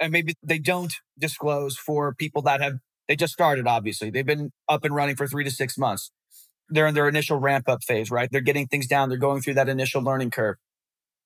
And 0.00 0.12
maybe 0.12 0.34
they 0.42 0.58
don't 0.58 0.94
disclose 1.18 1.76
for 1.76 2.14
people 2.14 2.42
that 2.42 2.60
have, 2.60 2.74
they 3.06 3.16
just 3.16 3.32
started, 3.32 3.66
obviously. 3.66 4.10
They've 4.10 4.24
been 4.24 4.50
up 4.68 4.84
and 4.84 4.94
running 4.94 5.16
for 5.16 5.26
three 5.26 5.44
to 5.44 5.50
six 5.50 5.76
months. 5.76 6.10
They're 6.68 6.86
in 6.86 6.94
their 6.94 7.08
initial 7.08 7.38
ramp 7.38 7.68
up 7.68 7.82
phase, 7.82 8.10
right? 8.10 8.28
They're 8.30 8.40
getting 8.40 8.68
things 8.68 8.86
down. 8.86 9.08
They're 9.08 9.18
going 9.18 9.42
through 9.42 9.54
that 9.54 9.68
initial 9.68 10.02
learning 10.02 10.30
curve. 10.30 10.56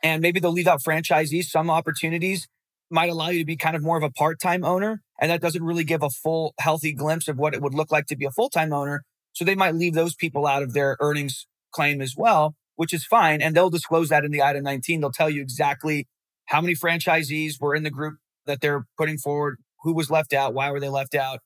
And 0.02 0.22
maybe 0.22 0.40
they'll 0.40 0.52
leave 0.52 0.66
out 0.66 0.82
franchisees. 0.82 1.44
Some 1.44 1.70
opportunities 1.70 2.48
might 2.90 3.10
allow 3.10 3.28
you 3.28 3.40
to 3.40 3.44
be 3.44 3.56
kind 3.56 3.76
of 3.76 3.82
more 3.82 3.96
of 3.96 4.02
a 4.02 4.10
part 4.10 4.40
time 4.40 4.64
owner. 4.64 5.02
And 5.20 5.30
that 5.30 5.40
doesn't 5.40 5.62
really 5.62 5.84
give 5.84 6.02
a 6.02 6.10
full, 6.10 6.54
healthy 6.58 6.92
glimpse 6.92 7.28
of 7.28 7.38
what 7.38 7.54
it 7.54 7.62
would 7.62 7.74
look 7.74 7.92
like 7.92 8.06
to 8.06 8.16
be 8.16 8.24
a 8.24 8.30
full 8.30 8.50
time 8.50 8.72
owner. 8.72 9.04
So 9.32 9.44
they 9.44 9.54
might 9.54 9.74
leave 9.74 9.94
those 9.94 10.14
people 10.14 10.46
out 10.46 10.62
of 10.62 10.72
their 10.72 10.96
earnings 11.00 11.46
claim 11.72 12.00
as 12.00 12.14
well, 12.16 12.54
which 12.76 12.92
is 12.92 13.04
fine. 13.04 13.40
And 13.40 13.54
they'll 13.54 13.70
disclose 13.70 14.08
that 14.08 14.24
in 14.24 14.30
the 14.30 14.42
item 14.42 14.64
19. 14.64 15.00
They'll 15.00 15.12
tell 15.12 15.30
you 15.30 15.42
exactly 15.42 16.08
how 16.46 16.60
many 16.60 16.74
franchisees 16.74 17.60
were 17.60 17.74
in 17.74 17.82
the 17.82 17.90
group 17.90 18.16
that 18.46 18.60
they're 18.60 18.86
putting 18.98 19.18
forward, 19.18 19.58
who 19.82 19.94
was 19.94 20.10
left 20.10 20.32
out, 20.32 20.54
why 20.54 20.70
were 20.70 20.80
they 20.80 20.88
left 20.88 21.14
out. 21.14 21.40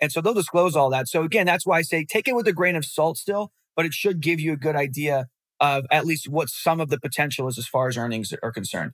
And 0.00 0.12
so 0.12 0.20
they'll 0.20 0.34
disclose 0.34 0.76
all 0.76 0.90
that. 0.90 1.08
So 1.08 1.22
again, 1.22 1.46
that's 1.46 1.66
why 1.66 1.78
I 1.78 1.82
say 1.82 2.04
take 2.04 2.28
it 2.28 2.34
with 2.34 2.46
a 2.46 2.52
grain 2.52 2.76
of 2.76 2.84
salt 2.84 3.18
still, 3.18 3.50
but 3.76 3.84
it 3.84 3.92
should 3.92 4.20
give 4.20 4.40
you 4.40 4.52
a 4.52 4.56
good 4.56 4.76
idea 4.76 5.26
of 5.60 5.84
at 5.90 6.06
least 6.06 6.28
what 6.28 6.48
some 6.48 6.80
of 6.80 6.88
the 6.88 7.00
potential 7.00 7.48
is 7.48 7.58
as 7.58 7.66
far 7.66 7.88
as 7.88 7.96
earnings 7.96 8.32
are 8.42 8.52
concerned. 8.52 8.92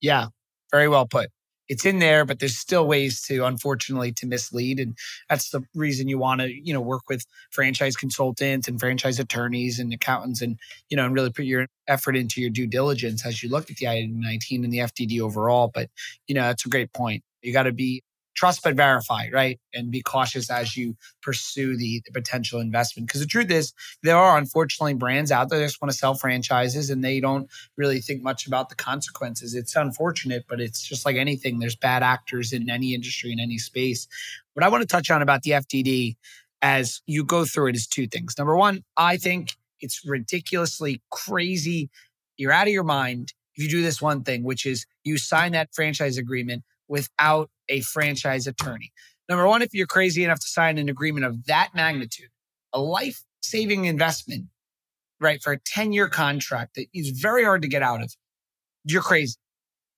Yeah, 0.00 0.28
very 0.72 0.88
well 0.88 1.06
put. 1.06 1.30
It's 1.68 1.84
in 1.84 1.98
there, 1.98 2.24
but 2.24 2.38
there's 2.38 2.56
still 2.56 2.86
ways 2.86 3.22
to, 3.22 3.44
unfortunately, 3.44 4.12
to 4.12 4.26
mislead. 4.26 4.78
And 4.78 4.96
that's 5.28 5.50
the 5.50 5.62
reason 5.74 6.08
you 6.08 6.18
want 6.18 6.40
to, 6.40 6.48
you 6.48 6.72
know, 6.72 6.80
work 6.80 7.02
with 7.08 7.26
franchise 7.50 7.96
consultants 7.96 8.68
and 8.68 8.78
franchise 8.78 9.18
attorneys 9.18 9.78
and 9.78 9.92
accountants 9.92 10.42
and, 10.42 10.58
you 10.88 10.96
know, 10.96 11.04
and 11.04 11.14
really 11.14 11.30
put 11.30 11.44
your 11.44 11.66
effort 11.88 12.16
into 12.16 12.40
your 12.40 12.50
due 12.50 12.66
diligence 12.66 13.26
as 13.26 13.42
you 13.42 13.48
look 13.48 13.70
at 13.70 13.76
the 13.76 13.88
item 13.88 14.20
19 14.20 14.64
and 14.64 14.72
the 14.72 14.78
FDD 14.78 15.20
overall. 15.20 15.70
But, 15.72 15.90
you 16.26 16.34
know, 16.34 16.42
that's 16.42 16.66
a 16.66 16.68
great 16.68 16.92
point. 16.92 17.22
You 17.42 17.52
got 17.52 17.64
to 17.64 17.72
be 17.72 18.02
trust 18.36 18.62
but 18.62 18.76
verify, 18.76 19.28
right? 19.32 19.58
And 19.74 19.90
be 19.90 20.02
cautious 20.02 20.50
as 20.50 20.76
you 20.76 20.96
pursue 21.22 21.76
the, 21.76 22.02
the 22.04 22.12
potential 22.12 22.60
investment. 22.60 23.08
Because 23.08 23.22
the 23.22 23.26
truth 23.26 23.50
is, 23.50 23.72
there 24.02 24.16
are 24.16 24.38
unfortunately 24.38 24.94
brands 24.94 25.32
out 25.32 25.48
there 25.48 25.58
that 25.58 25.64
just 25.64 25.80
want 25.80 25.90
to 25.90 25.98
sell 25.98 26.14
franchises 26.14 26.90
and 26.90 27.02
they 27.02 27.18
don't 27.18 27.48
really 27.76 28.00
think 28.00 28.22
much 28.22 28.46
about 28.46 28.68
the 28.68 28.74
consequences. 28.74 29.54
It's 29.54 29.74
unfortunate, 29.74 30.44
but 30.48 30.60
it's 30.60 30.82
just 30.82 31.06
like 31.06 31.16
anything. 31.16 31.58
There's 31.58 31.76
bad 31.76 32.02
actors 32.02 32.52
in 32.52 32.70
any 32.70 32.94
industry, 32.94 33.32
in 33.32 33.40
any 33.40 33.58
space. 33.58 34.06
What 34.52 34.64
I 34.64 34.68
want 34.68 34.82
to 34.82 34.86
touch 34.86 35.10
on 35.10 35.22
about 35.22 35.42
the 35.42 35.52
FDD 35.52 36.16
as 36.62 37.02
you 37.06 37.24
go 37.24 37.44
through 37.44 37.68
it 37.68 37.76
is 37.76 37.86
two 37.86 38.06
things. 38.06 38.36
Number 38.38 38.56
one, 38.56 38.84
I 38.96 39.16
think 39.16 39.56
it's 39.80 40.02
ridiculously 40.06 41.02
crazy. 41.10 41.90
You're 42.36 42.52
out 42.52 42.66
of 42.66 42.72
your 42.72 42.84
mind 42.84 43.32
if 43.54 43.64
you 43.64 43.70
do 43.70 43.82
this 43.82 44.02
one 44.02 44.22
thing, 44.22 44.42
which 44.42 44.66
is 44.66 44.86
you 45.04 45.16
sign 45.16 45.52
that 45.52 45.70
franchise 45.74 46.18
agreement 46.18 46.62
without 46.88 47.50
a 47.68 47.80
franchise 47.80 48.46
attorney. 48.46 48.92
Number 49.28 49.46
one, 49.46 49.62
if 49.62 49.74
you're 49.74 49.86
crazy 49.86 50.24
enough 50.24 50.40
to 50.40 50.46
sign 50.46 50.78
an 50.78 50.88
agreement 50.88 51.26
of 51.26 51.46
that 51.46 51.70
magnitude, 51.74 52.28
a 52.72 52.80
life 52.80 53.22
saving 53.42 53.86
investment, 53.86 54.46
right, 55.20 55.42
for 55.42 55.52
a 55.52 55.58
10 55.58 55.92
year 55.92 56.08
contract 56.08 56.76
that 56.76 56.86
is 56.94 57.10
very 57.10 57.44
hard 57.44 57.62
to 57.62 57.68
get 57.68 57.82
out 57.82 58.02
of, 58.02 58.14
you're 58.84 59.02
crazy. 59.02 59.36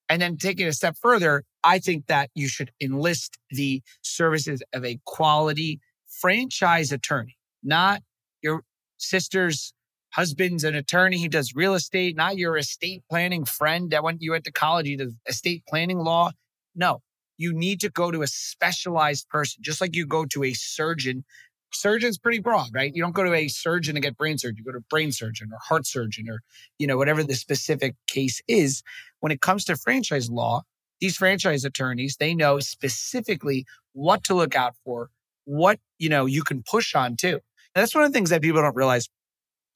And 0.09 0.23
then 0.23 0.39
taking 0.39 0.67
a 0.67 0.73
step 0.73 0.97
further, 1.01 1.45
I 1.63 1.79
think 1.79 2.07
that 2.07 2.31
you 2.35 2.49
should 2.49 2.71
enlist 2.81 3.39
the 3.51 3.83
services 4.01 4.63
of 4.73 4.85
a 4.85 4.99
quality 5.05 5.81
franchise 6.07 6.93
attorney, 6.93 7.37
not 7.63 8.03
your 8.43 8.63
sister's 8.97 9.75
husband's 10.13 10.65
an 10.65 10.75
attorney. 10.75 11.19
He 11.19 11.29
does 11.29 11.55
real 11.55 11.75
estate, 11.75 12.17
not 12.17 12.39
your 12.39 12.57
estate 12.57 13.03
planning 13.11 13.45
friend 13.45 13.91
that 13.91 14.03
went 14.03 14.23
you 14.23 14.33
went 14.33 14.45
to 14.45 14.53
college. 14.53 14.87
He 14.87 14.97
does 14.97 15.15
estate 15.27 15.65
planning 15.69 15.99
law. 15.99 16.31
No, 16.75 17.03
you 17.39 17.53
need 17.55 17.81
to 17.81 17.89
go 17.89 18.11
to 18.11 18.23
a 18.23 18.27
specialized 18.27 19.29
person, 19.31 19.63
just 19.63 19.81
like 19.81 19.97
you 19.97 20.07
go 20.07 20.27
to 20.27 20.45
a 20.45 20.53
surgeon. 20.53 21.25
Surgeon's 21.73 22.19
pretty 22.19 22.41
broad, 22.41 22.69
right? 22.75 22.93
You 22.95 23.03
don't 23.03 23.15
go 23.15 23.25
to 23.25 23.33
a 23.33 23.49
surgeon 23.49 23.95
to 23.95 24.01
get 24.01 24.17
brain 24.17 24.39
surgery. 24.39 24.59
You 24.59 24.65
go 24.65 24.79
to 24.79 24.85
brain 24.91 25.13
surgeon 25.13 25.51
or 25.53 25.59
heart 25.63 25.87
surgeon 25.87 26.29
or, 26.29 26.41
you 26.79 26.87
know, 26.87 26.97
whatever 26.97 27.23
the 27.23 27.35
specific 27.35 27.95
case 28.07 28.43
is. 28.49 28.83
When 29.21 29.33
it 29.33 29.41
comes 29.41 29.65
to 29.67 29.77
franchise 29.77 30.29
law, 30.29 30.63
these 31.01 31.17
franchise 31.17 31.65
attorneys, 31.65 32.17
they 32.17 32.35
know 32.35 32.59
specifically 32.59 33.65
what 33.93 34.25
to 34.25 34.35
look 34.35 34.57
out 34.57 34.75
for, 34.85 35.11
what, 35.45 35.79
you 35.99 36.09
know, 36.09 36.27
you 36.27 36.43
can 36.43 36.63
push 36.69 36.95
on 36.95 37.17
too. 37.17 37.35
And 37.75 37.83
that's 37.83 37.95
one 37.95 38.05
of 38.05 38.13
the 38.13 38.17
things 38.17 38.31
that 38.31 38.43
people 38.43 38.63
don't 38.63 38.77
realize. 38.77 39.09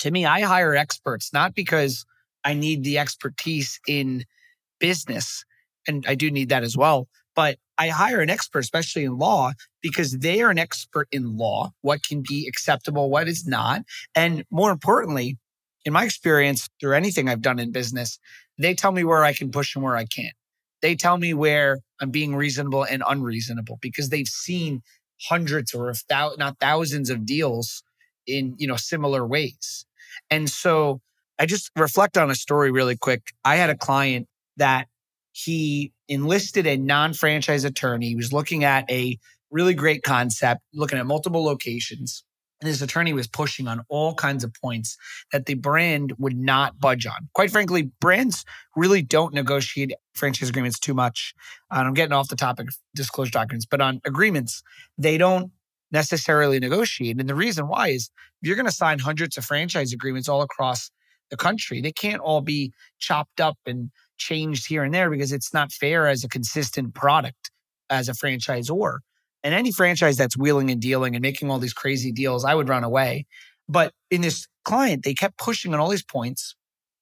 To 0.00 0.10
me, 0.10 0.26
I 0.26 0.40
hire 0.40 0.74
experts, 0.74 1.32
not 1.32 1.54
because 1.54 2.04
I 2.42 2.54
need 2.54 2.82
the 2.82 2.98
expertise 2.98 3.78
in 3.86 4.24
business 4.80 5.44
and 5.86 6.04
I 6.08 6.14
do 6.14 6.30
need 6.30 6.48
that 6.48 6.64
as 6.64 6.76
well. 6.76 7.08
But 7.34 7.58
I 7.78 7.88
hire 7.88 8.20
an 8.20 8.30
expert, 8.30 8.60
especially 8.60 9.04
in 9.04 9.18
law, 9.18 9.52
because 9.80 10.18
they 10.18 10.42
are 10.42 10.50
an 10.50 10.58
expert 10.58 11.08
in 11.10 11.36
law, 11.36 11.72
what 11.80 12.02
can 12.02 12.22
be 12.26 12.46
acceptable, 12.46 13.10
what 13.10 13.28
is 13.28 13.46
not. 13.46 13.82
And 14.14 14.44
more 14.50 14.70
importantly, 14.70 15.38
in 15.84 15.92
my 15.92 16.04
experience, 16.04 16.68
through 16.80 16.94
anything 16.94 17.28
I've 17.28 17.42
done 17.42 17.58
in 17.58 17.72
business, 17.72 18.18
they 18.58 18.74
tell 18.74 18.92
me 18.92 19.04
where 19.04 19.24
I 19.24 19.32
can 19.32 19.50
push 19.50 19.74
and 19.74 19.82
where 19.82 19.96
I 19.96 20.04
can't. 20.04 20.34
They 20.80 20.94
tell 20.94 21.16
me 21.16 21.32
where 21.32 21.78
I'm 22.00 22.10
being 22.10 22.34
reasonable 22.34 22.84
and 22.84 23.02
unreasonable 23.06 23.78
because 23.80 24.10
they've 24.10 24.28
seen 24.28 24.82
hundreds 25.28 25.72
or 25.72 25.90
if 25.90 26.06
thou- 26.08 26.34
not 26.38 26.58
thousands 26.60 27.08
of 27.10 27.24
deals 27.24 27.82
in 28.26 28.54
you 28.58 28.66
know 28.66 28.76
similar 28.76 29.26
ways. 29.26 29.86
And 30.30 30.48
so 30.48 31.00
I 31.38 31.46
just 31.46 31.70
reflect 31.76 32.16
on 32.16 32.30
a 32.30 32.34
story 32.34 32.70
really 32.70 32.96
quick. 32.96 33.32
I 33.44 33.56
had 33.56 33.70
a 33.70 33.76
client 33.76 34.28
that 34.56 34.88
he 35.32 35.92
enlisted 36.08 36.66
a 36.66 36.76
non 36.76 37.14
franchise 37.14 37.64
attorney. 37.64 38.08
He 38.08 38.16
was 38.16 38.32
looking 38.32 38.64
at 38.64 38.90
a 38.90 39.18
really 39.50 39.74
great 39.74 40.02
concept, 40.02 40.60
looking 40.72 40.98
at 40.98 41.06
multiple 41.06 41.44
locations. 41.44 42.24
And 42.60 42.68
his 42.68 42.80
attorney 42.80 43.12
was 43.12 43.26
pushing 43.26 43.66
on 43.66 43.82
all 43.88 44.14
kinds 44.14 44.44
of 44.44 44.54
points 44.54 44.96
that 45.32 45.46
the 45.46 45.54
brand 45.54 46.12
would 46.18 46.36
not 46.36 46.78
budge 46.78 47.06
on. 47.06 47.28
Quite 47.34 47.50
frankly, 47.50 47.90
brands 48.00 48.44
really 48.76 49.02
don't 49.02 49.34
negotiate 49.34 49.92
franchise 50.14 50.48
agreements 50.48 50.78
too 50.78 50.94
much. 50.94 51.34
And 51.72 51.88
I'm 51.88 51.94
getting 51.94 52.12
off 52.12 52.28
the 52.28 52.36
topic 52.36 52.68
of 52.68 52.76
disclosure 52.94 53.32
documents, 53.32 53.66
but 53.66 53.80
on 53.80 54.00
agreements, 54.04 54.62
they 54.96 55.18
don't 55.18 55.50
necessarily 55.90 56.60
negotiate. 56.60 57.18
And 57.18 57.28
the 57.28 57.34
reason 57.34 57.66
why 57.66 57.88
is 57.88 58.10
if 58.40 58.46
you're 58.46 58.56
going 58.56 58.66
to 58.66 58.72
sign 58.72 59.00
hundreds 59.00 59.36
of 59.36 59.44
franchise 59.44 59.92
agreements 59.92 60.28
all 60.28 60.42
across 60.42 60.90
the 61.30 61.36
country, 61.36 61.80
they 61.80 61.92
can't 61.92 62.20
all 62.20 62.42
be 62.42 62.72
chopped 63.00 63.40
up 63.40 63.58
and 63.66 63.90
changed 64.22 64.66
here 64.66 64.84
and 64.84 64.94
there 64.94 65.10
because 65.10 65.32
it's 65.32 65.52
not 65.52 65.72
fair 65.72 66.06
as 66.06 66.24
a 66.24 66.28
consistent 66.28 66.94
product 66.94 67.50
as 67.90 68.08
a 68.08 68.12
franchisor. 68.12 68.98
And 69.44 69.54
any 69.54 69.72
franchise 69.72 70.16
that's 70.16 70.36
wheeling 70.36 70.70
and 70.70 70.80
dealing 70.80 71.14
and 71.14 71.22
making 71.22 71.50
all 71.50 71.58
these 71.58 71.72
crazy 71.72 72.12
deals, 72.12 72.44
I 72.44 72.54
would 72.54 72.68
run 72.68 72.84
away. 72.84 73.26
But 73.68 73.92
in 74.10 74.20
this 74.20 74.46
client, 74.64 75.02
they 75.04 75.14
kept 75.14 75.36
pushing 75.38 75.74
on 75.74 75.80
all 75.80 75.88
these 75.88 76.04
points. 76.04 76.54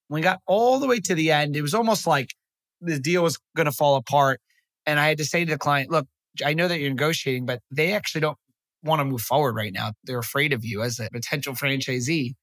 When 0.09 0.21
we 0.21 0.23
got 0.23 0.41
all 0.47 0.79
the 0.79 0.87
way 0.87 1.01
to 1.01 1.15
the 1.15 1.31
end, 1.31 1.57
it 1.57 1.63
was 1.63 1.75
almost 1.75 2.07
like 2.07 2.35
the 2.81 2.99
deal 2.99 3.23
was 3.23 3.39
going 3.57 3.67
to 3.67 3.73
fall 3.73 3.97
apart. 3.97 4.41
And 4.87 4.99
I 4.99 5.09
had 5.09 5.19
to 5.19 5.25
say 5.25 5.45
to 5.45 5.51
the 5.53 5.59
client, 5.59 5.91
look, 5.91 6.07
I 6.45 6.55
know 6.55 6.69
that 6.69 6.81
you're 6.81 6.91
negotiating, 6.91 7.47
but 7.47 7.61
they 7.71 7.93
actually 7.93 8.23
don't 8.23 8.39
want 8.83 9.01
to 9.01 9.05
move 9.05 9.21
forward 9.21 9.55
right 9.55 9.73
now. 9.73 9.93
They're 10.05 10.19
afraid 10.19 10.53
of 10.53 10.65
you 10.65 10.83
as 10.83 10.99
a 10.99 11.11
potential 11.11 11.55
franchisee. 11.55 12.35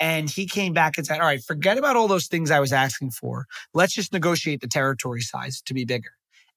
And 0.00 0.30
he 0.30 0.46
came 0.46 0.72
back 0.72 0.96
and 0.96 1.06
said, 1.06 1.20
All 1.20 1.26
right, 1.26 1.42
forget 1.42 1.78
about 1.78 1.96
all 1.96 2.08
those 2.08 2.26
things 2.26 2.50
I 2.50 2.60
was 2.60 2.72
asking 2.72 3.10
for. 3.10 3.46
Let's 3.74 3.94
just 3.94 4.12
negotiate 4.12 4.60
the 4.60 4.68
territory 4.68 5.22
size 5.22 5.60
to 5.62 5.74
be 5.74 5.84
bigger. 5.84 6.12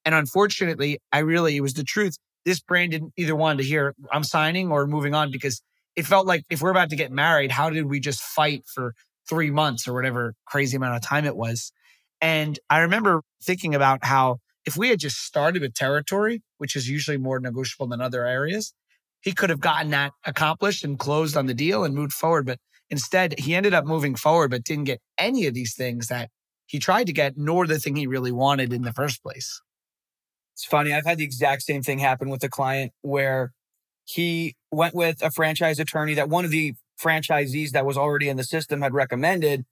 And 0.06 0.15
unfortunately, 0.15 0.99
I 1.12 1.19
really, 1.19 1.58
it 1.58 1.62
was 1.62 1.73
the 1.73 1.84
truth. 1.84 2.17
This 2.45 2.60
brand 2.60 2.91
didn't 2.91 3.13
either 3.17 3.36
want 3.36 3.60
to 3.60 3.65
hear 3.65 3.93
I'm 4.12 4.23
signing 4.23 4.71
or 4.71 4.88
moving 4.88 5.13
on 5.13 5.32
because 5.32 5.62
it 5.95 6.06
felt 6.06 6.25
like 6.25 6.43
if 6.49 6.62
we're 6.62 6.71
about 6.71 6.89
to 6.89 6.95
get 6.95 7.12
married, 7.12 7.51
how 7.51 7.69
did 7.69 7.86
we 7.86 7.99
just 7.99 8.21
fight 8.21 8.63
for 8.65 8.93
three 9.30 9.51
months 9.51 9.88
or 9.88 9.93
whatever 9.93 10.34
crazy 10.45 10.77
amount 10.77 10.95
of 10.95 11.01
time 11.01 11.25
it 11.25 11.36
was? 11.36 11.71
And 12.19 12.60
I 12.69 12.80
remember 12.80 13.21
thinking 13.43 13.75
about 13.75 14.06
how 14.06 14.38
if 14.65 14.77
we 14.77 14.89
had 14.89 14.99
just 14.99 15.17
started 15.17 15.62
with 15.62 15.73
territory, 15.73 16.41
which 16.58 16.75
is 16.75 16.89
usually 16.89 17.17
more 17.17 17.39
negotiable 17.39 17.88
than 17.88 18.01
other 18.01 18.25
areas, 18.25 18.73
he 19.21 19.34
could 19.34 19.49
have 19.49 19.60
gotten 19.60 19.91
that 19.91 20.13
accomplished 20.25 20.84
and 20.84 20.97
closed 20.97 21.36
on 21.36 21.45
the 21.45 21.54
deal 21.54 21.84
and 21.84 21.95
moved 21.95 22.13
forward. 22.13 22.45
But 22.45 22.60
instead, 22.91 23.39
he 23.39 23.56
ended 23.56 23.73
up 23.73 23.86
moving 23.86 24.15
forward, 24.15 24.51
but 24.51 24.63
didn't 24.63 24.84
get 24.84 25.01
any 25.17 25.47
of 25.47 25.54
these 25.54 25.73
things 25.73 26.08
that 26.08 26.30
he 26.67 26.77
tried 26.77 27.08
to 27.08 27.13
get, 27.13 27.38
nor 27.38 27.65
the 27.65 27.80
thing 27.80 27.95
he 27.95 28.06
really 28.06 28.32
wanted 28.32 28.71
in 28.71 28.84
the 28.84 28.93
first 28.93 29.23
place. 29.23 29.62
It's 30.54 30.65
funny. 30.65 30.93
I've 30.93 31.06
had 31.06 31.17
the 31.17 31.23
exact 31.23 31.63
same 31.63 31.82
thing 31.82 31.99
happen 31.99 32.30
with 32.30 32.43
a 32.43 32.49
client 32.49 32.91
where 33.01 33.54
he 34.06 34.56
went 34.71 34.93
with 34.93 35.23
a 35.23 35.32
franchise 35.32 35.80
attorney 35.80 36.13
that 36.15 36.30
one 36.30 36.45
of 36.45 36.51
the 36.51 36.73
franchisees 37.01 37.71
that 37.71 37.86
was 37.86 37.97
already 37.97 38.30
in 38.30 38.38
the 38.38 38.43
system 38.43 38.82
had 38.82 38.93
recommended. 38.93 39.65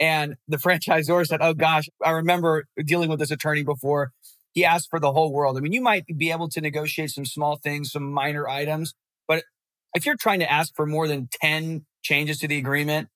And 0.00 0.36
the 0.48 0.56
franchisor 0.56 1.26
said, 1.26 1.40
Oh 1.42 1.54
gosh, 1.54 1.88
I 2.04 2.10
remember 2.10 2.64
dealing 2.84 3.10
with 3.10 3.18
this 3.18 3.30
attorney 3.30 3.62
before. 3.62 4.12
He 4.52 4.64
asked 4.64 4.88
for 4.90 4.98
the 4.98 5.12
whole 5.12 5.32
world. 5.32 5.58
I 5.58 5.60
mean, 5.60 5.74
you 5.74 5.82
might 5.82 6.04
be 6.16 6.32
able 6.32 6.48
to 6.48 6.62
negotiate 6.62 7.10
some 7.10 7.26
small 7.26 7.56
things, 7.56 7.92
some 7.92 8.10
minor 8.10 8.48
items, 8.48 8.94
but 9.28 9.44
if 9.94 10.06
you're 10.06 10.16
trying 10.16 10.40
to 10.40 10.50
ask 10.50 10.74
for 10.74 10.86
more 10.86 11.08
than 11.08 11.28
10 11.40 11.86
changes 12.06 12.38
to 12.38 12.48
the 12.48 12.58
agreement, 12.58 13.08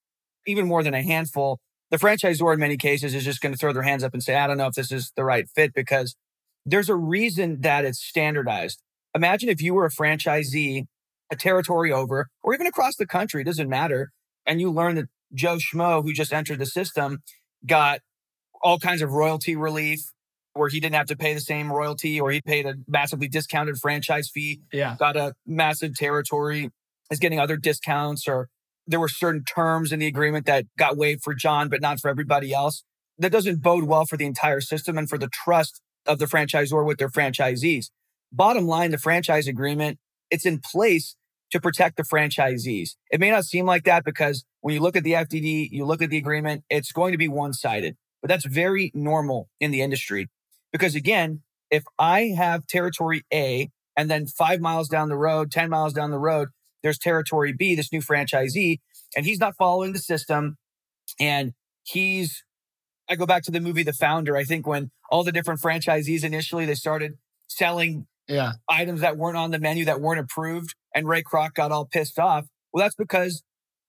even 0.46 0.66
more 0.66 0.83
than 0.83 0.94
a 0.94 1.03
handful, 1.03 1.61
the 1.90 1.96
franchisor 1.96 2.53
in 2.53 2.61
many 2.61 2.76
cases 2.76 3.14
is 3.14 3.24
just 3.24 3.40
going 3.40 3.53
to 3.53 3.59
throw 3.59 3.72
their 3.72 3.83
hands 3.83 4.05
up 4.05 4.12
and 4.12 4.22
say, 4.22 4.35
I 4.35 4.46
don't 4.46 4.59
know 4.59 4.66
if 4.66 4.74
this 4.74 4.92
is 4.92 5.12
the 5.16 5.24
right 5.24 5.48
fit 5.48 5.72
because 5.74 6.16
there's 6.64 6.88
a 6.88 6.96
reason 6.96 7.61
that 7.62 7.85
it's 7.85 8.00
standardized. 8.00 8.83
Imagine 9.14 9.48
if 9.48 9.61
you 9.61 9.74
were 9.74 9.87
a 9.87 9.90
franchisee, 9.90 10.87
a 11.31 11.37
territory 11.37 11.92
over, 11.92 12.29
or 12.42 12.55
even 12.55 12.66
across 12.66 12.96
the 12.96 13.07
country, 13.07 13.42
it 13.42 13.44
doesn't 13.44 13.68
matter. 13.68 14.12
And 14.46 14.61
you 14.61 14.70
learn 14.70 14.96
that 14.96 15.09
Joe 15.35 15.57
Schmo, 15.57 16.03
who 16.03 16.12
just 16.12 16.33
entered 16.33 16.59
the 16.59 16.66
system, 16.66 17.22
got 17.66 18.00
all 18.62 18.79
kinds 18.79 19.03
of 19.03 19.11
royalty 19.11 19.57
relief 19.57 20.00
where 20.55 20.68
he 20.68 20.81
didn't 20.81 20.96
have 20.96 21.07
to 21.07 21.16
pay 21.16 21.35
the 21.35 21.40
same 21.40 21.72
royalty 21.72 22.20
or 22.20 22.31
he 22.31 22.40
paid 22.40 22.66
a 22.66 22.74
massively 22.87 23.29
discounted 23.29 23.79
franchise 23.79 24.29
fee. 24.29 24.61
Yeah. 24.72 24.96
Got 24.98 25.16
a 25.16 25.35
massive 25.46 25.94
territory, 25.96 26.70
is 27.11 27.18
getting 27.18 27.40
other 27.40 27.57
discounts, 27.57 28.29
or 28.29 28.48
there 28.90 29.00
were 29.00 29.09
certain 29.09 29.44
terms 29.44 29.92
in 29.92 30.00
the 30.00 30.07
agreement 30.07 30.46
that 30.46 30.66
got 30.76 30.96
waived 30.96 31.22
for 31.22 31.35
John, 31.35 31.68
but 31.68 31.81
not 31.81 32.00
for 32.00 32.09
everybody 32.09 32.53
else. 32.53 32.85
That 33.18 33.33
doesn't 33.33 33.62
bode 33.62 33.85
well 33.85 34.05
for 34.05 34.16
the 34.16 34.26
entire 34.26 34.61
system 34.61 34.98
and 34.98 35.09
for 35.09 35.18
the 35.18 35.29
trust 35.29 35.81
of 36.07 36.18
the 36.18 36.26
franchisor 36.26 36.85
with 36.85 36.98
their 36.98 37.09
franchisees. 37.09 37.87
Bottom 38.33 38.66
line, 38.66 38.90
the 38.90 38.98
franchise 38.98 39.46
agreement, 39.46 39.98
it's 40.31 40.46
in 40.46 40.61
place 40.61 41.16
to 41.53 41.61
protect 41.61 41.96
the 41.96 42.03
franchisees. 42.03 42.90
It 43.11 43.20
may 43.20 43.31
not 43.31 43.44
seem 43.44 43.66
like 43.66 43.85
that 43.85 44.05
because 44.05 44.44
when 44.61 44.74
you 44.74 44.81
look 44.81 44.96
at 44.96 45.05
the 45.05 45.12
FDD, 45.12 45.68
you 45.70 45.85
look 45.85 46.03
at 46.03 46.11
the 46.11 46.18
agreement, 46.18 46.64
it's 46.70 46.92
going 46.92 47.12
to 47.12 47.18
be 47.18 47.29
one 47.29 47.53
sided, 47.53 47.96
but 48.22 48.29
that's 48.29 48.46
very 48.46 48.90
normal 48.94 49.48
in 49.61 49.70
the 49.70 49.83
industry. 49.83 50.29
Because 50.72 50.94
again, 50.94 51.42
if 51.70 51.85
I 51.98 52.35
have 52.37 52.66
territory 52.66 53.22
A 53.33 53.70
and 53.96 54.11
then 54.11 54.26
five 54.26 54.61
miles 54.61 54.88
down 54.88 55.09
the 55.09 55.16
road, 55.16 55.50
10 55.50 55.70
miles 55.70 55.92
down 55.92 56.11
the 56.11 56.18
road, 56.18 56.48
there's 56.83 56.99
territory 56.99 57.53
B, 57.53 57.75
this 57.75 57.93
new 57.93 58.01
franchisee, 58.01 58.81
and 59.16 59.27
he's 59.27 59.40
not 59.40 59.57
following 59.57 59.93
the 59.93 59.99
system 59.99 60.57
and 61.19 61.53
he's 61.83 62.45
I 63.09 63.16
go 63.16 63.27
back 63.27 63.43
to 63.45 63.51
the 63.51 63.61
movie 63.61 63.83
The 63.83 63.93
Founder. 63.93 64.37
I 64.37 64.45
think 64.45 64.66
when 64.66 64.93
all 65.11 65.25
the 65.25 65.33
different 65.33 65.61
franchisees 65.61 66.23
initially 66.23 66.64
they 66.64 66.75
started 66.75 67.19
selling 67.49 68.07
yeah. 68.29 68.53
items 68.69 69.01
that 69.01 69.16
weren't 69.16 69.37
on 69.37 69.51
the 69.51 69.59
menu 69.59 69.85
that 69.87 70.01
weren't 70.01 70.21
approved, 70.21 70.75
and 70.95 71.09
Ray 71.09 71.23
Kroc 71.23 71.55
got 71.55 71.73
all 71.73 71.87
pissed 71.87 72.19
off. 72.19 72.47
Well, 72.73 72.85
that's 72.85 72.95
because 72.95 73.43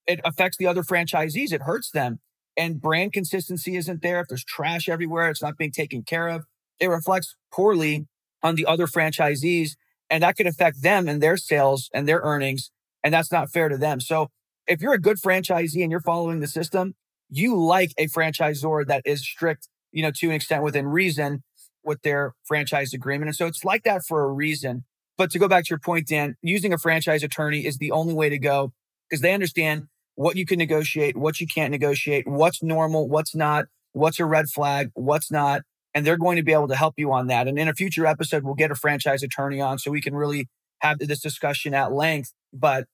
it 0.07 0.19
affects 0.25 0.57
the 0.57 0.65
other 0.65 0.81
franchisees. 0.81 1.53
It 1.53 1.61
hurts 1.61 1.91
them. 1.91 2.19
And 2.57 2.81
brand 2.81 3.13
consistency 3.13 3.75
isn't 3.75 4.01
there. 4.01 4.21
If 4.21 4.27
there's 4.27 4.43
trash 4.43 4.89
everywhere, 4.89 5.29
it's 5.29 5.41
not 5.41 5.57
being 5.57 5.71
taken 5.71 6.01
care 6.03 6.27
of. 6.27 6.45
It 6.79 6.87
reflects 6.87 7.35
poorly 7.53 8.07
on 8.41 8.55
the 8.55 8.65
other 8.65 8.87
franchisees, 8.87 9.75
and 10.09 10.23
that 10.23 10.35
could 10.35 10.47
affect 10.47 10.81
them 10.81 11.07
and 11.07 11.21
their 11.21 11.37
sales 11.37 11.89
and 11.93 12.07
their 12.07 12.21
earnings. 12.23 12.71
And 13.03 13.13
that's 13.13 13.31
not 13.31 13.51
fair 13.51 13.69
to 13.69 13.77
them. 13.77 13.99
So 13.99 14.29
if 14.67 14.81
you're 14.81 14.93
a 14.93 14.99
good 14.99 15.17
franchisee 15.17 15.81
and 15.81 15.91
you're 15.91 16.01
following 16.01 16.39
the 16.39 16.47
system, 16.47 16.93
you 17.29 17.55
like 17.59 17.93
a 17.97 18.07
franchisor 18.07 18.85
that 18.87 19.01
is 19.05 19.21
strict, 19.21 19.67
you 19.91 20.03
know, 20.03 20.11
to 20.11 20.27
an 20.27 20.33
extent 20.33 20.63
within 20.63 20.87
reason 20.87 21.43
with 21.83 22.01
their 22.03 22.33
franchise 22.43 22.93
agreement. 22.93 23.29
And 23.29 23.35
so 23.35 23.47
it's 23.47 23.63
like 23.63 23.83
that 23.83 24.03
for 24.05 24.23
a 24.23 24.31
reason. 24.31 24.85
But 25.17 25.31
to 25.31 25.39
go 25.39 25.47
back 25.47 25.65
to 25.65 25.69
your 25.69 25.79
point, 25.79 26.07
Dan, 26.07 26.35
using 26.41 26.73
a 26.73 26.77
franchise 26.77 27.23
attorney 27.23 27.65
is 27.65 27.77
the 27.77 27.91
only 27.91 28.13
way 28.13 28.29
to 28.29 28.37
go 28.37 28.73
because 29.09 29.21
they 29.21 29.33
understand 29.33 29.87
what 30.15 30.35
you 30.35 30.45
can 30.45 30.57
negotiate, 30.57 31.17
what 31.17 31.39
you 31.39 31.47
can't 31.47 31.71
negotiate, 31.71 32.27
what's 32.27 32.61
normal, 32.61 33.07
what's 33.07 33.35
not, 33.35 33.65
what's 33.93 34.19
a 34.19 34.25
red 34.25 34.49
flag, 34.49 34.91
what's 34.93 35.31
not. 35.31 35.61
And 35.93 36.05
they're 36.05 36.17
going 36.17 36.37
to 36.37 36.43
be 36.43 36.53
able 36.53 36.69
to 36.69 36.75
help 36.75 36.95
you 36.97 37.11
on 37.11 37.27
that. 37.27 37.47
And 37.47 37.59
in 37.59 37.67
a 37.67 37.73
future 37.73 38.05
episode, 38.05 38.43
we'll 38.43 38.55
get 38.55 38.71
a 38.71 38.75
franchise 38.75 39.23
attorney 39.23 39.59
on 39.59 39.77
so 39.79 39.91
we 39.91 40.01
can 40.01 40.15
really 40.15 40.47
have 40.79 40.99
this 40.99 41.19
discussion 41.19 41.73
at 41.73 41.91
length. 41.91 42.33
But 42.53 42.85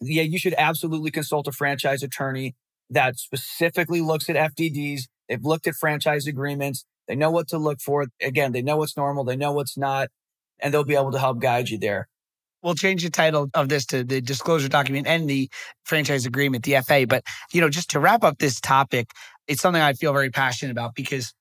yeah, 0.00 0.22
you 0.22 0.38
should 0.38 0.54
absolutely 0.58 1.10
consult 1.10 1.48
a 1.48 1.52
franchise 1.52 2.02
attorney 2.02 2.54
that 2.90 3.18
specifically 3.18 4.00
looks 4.00 4.28
at 4.28 4.36
FDDs. 4.36 5.02
They've 5.28 5.44
looked 5.44 5.66
at 5.66 5.74
franchise 5.74 6.26
agreements. 6.26 6.84
They 7.08 7.16
know 7.16 7.30
what 7.30 7.48
to 7.48 7.58
look 7.58 7.80
for. 7.80 8.06
Again, 8.20 8.52
they 8.52 8.62
know 8.62 8.76
what's 8.76 8.96
normal. 8.96 9.24
They 9.24 9.36
know 9.36 9.52
what's 9.52 9.76
not, 9.76 10.08
and 10.60 10.72
they'll 10.72 10.84
be 10.84 10.94
able 10.94 11.12
to 11.12 11.18
help 11.18 11.40
guide 11.40 11.68
you 11.68 11.78
there. 11.78 12.08
We'll 12.62 12.74
change 12.74 13.04
the 13.04 13.10
title 13.10 13.48
of 13.54 13.68
this 13.68 13.86
to 13.86 14.02
the 14.02 14.20
disclosure 14.20 14.68
document 14.68 15.06
and 15.06 15.28
the 15.28 15.48
franchise 15.84 16.26
agreement, 16.26 16.64
the 16.64 16.80
FA. 16.82 17.06
But, 17.08 17.22
you 17.52 17.60
know, 17.60 17.68
just 17.68 17.90
to 17.90 18.00
wrap 18.00 18.24
up 18.24 18.38
this 18.38 18.60
topic, 18.60 19.10
it's 19.46 19.62
something 19.62 19.80
I 19.80 19.92
feel 19.92 20.12
very 20.12 20.30
passionate 20.30 20.72
about 20.72 20.94
because 20.94 21.32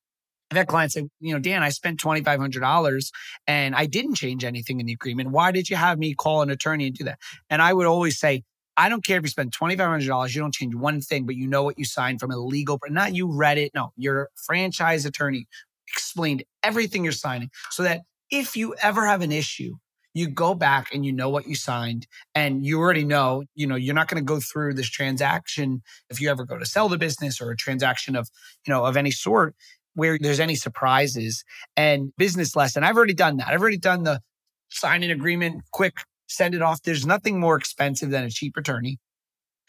I've 0.56 0.60
had 0.60 0.68
clients 0.68 0.94
say, 0.94 1.10
you 1.20 1.34
know, 1.34 1.40
Dan, 1.40 1.64
I 1.64 1.70
spent 1.70 2.00
$2,500 2.00 3.12
and 3.46 3.76
I 3.76 3.86
didn't 3.88 4.16
change 4.16 4.46
anything 4.46 4.80
in 4.80 4.86
the 4.86 4.94
agreement. 4.94 5.32
Why 5.32 5.52
did 5.52 5.70
you 5.70 5.76
have 5.76 6.00
me 6.00 6.16
call 6.16 6.42
an 6.42 6.50
attorney 6.50 6.88
and 6.88 6.96
do 6.96 7.04
that? 7.04 7.20
And 7.50 7.62
I 7.62 7.74
would 7.74 7.86
always 7.86 8.18
say, 8.18 8.44
I 8.78 8.88
don't 8.88 9.04
care 9.04 9.18
if 9.18 9.24
you 9.24 9.30
spend 9.30 9.54
$2,500, 9.54 10.34
you 10.34 10.42
don't 10.42 10.54
change 10.54 10.74
one 10.74 11.02
thing, 11.02 11.26
but 11.26 11.36
you 11.36 11.48
know 11.48 11.64
what 11.64 11.78
you 11.78 11.84
signed 11.84 12.22
from 12.22 12.32
a 12.32 12.38
legal, 12.38 12.80
not 12.88 13.14
you 13.14 13.30
read 13.30 13.58
it. 13.58 13.72
No, 13.76 13.92
your 13.98 14.30
franchise 14.36 15.06
attorney 15.06 15.46
explained 15.90 16.44
everything 16.64 17.04
you're 17.04 17.14
signing 17.14 17.50
so 17.70 17.84
that 17.84 18.02
if 18.32 18.56
you 18.56 18.76
ever 18.82 19.06
have 19.06 19.22
an 19.22 19.34
issue, 19.34 19.76
you 20.14 20.30
go 20.30 20.56
back 20.56 20.94
and 20.94 21.06
you 21.06 21.12
know 21.12 21.30
what 21.30 21.46
you 21.46 21.56
signed 21.56 22.08
and 22.34 22.66
you 22.66 22.80
already 22.80 23.04
know, 23.04 23.44
you 23.54 23.68
know, 23.68 23.76
you're 23.76 23.94
not 23.94 24.08
going 24.08 24.22
to 24.22 24.26
go 24.26 24.40
through 24.40 24.74
this 24.74 24.90
transaction 24.90 25.84
if 26.10 26.22
you 26.22 26.30
ever 26.30 26.46
go 26.46 26.58
to 26.58 26.66
sell 26.66 26.88
the 26.88 26.98
business 26.98 27.42
or 27.42 27.52
a 27.52 27.58
transaction 27.58 28.16
of, 28.16 28.30
you 28.66 28.74
know, 28.74 28.86
of 28.86 28.96
any 28.96 29.12
sort 29.12 29.56
where 29.96 30.18
there's 30.20 30.40
any 30.40 30.56
surprises 30.56 31.44
and 31.76 32.12
business 32.18 32.56
lesson. 32.56 32.84
I've 32.84 32.96
already 32.96 33.14
done 33.14 33.38
that. 33.38 33.48
I've 33.48 33.62
already 33.62 33.78
done 33.78 34.04
the 34.04 34.22
sign 34.70 35.04
an 35.04 35.12
agreement, 35.12 35.64
quick 35.72 35.96
send 36.28 36.56
it 36.56 36.62
off. 36.62 36.82
There's 36.82 37.06
nothing 37.06 37.40
more 37.40 37.56
expensive 37.56 38.10
than 38.10 38.24
a 38.24 38.30
cheap 38.30 38.58
attorney. 38.58 38.98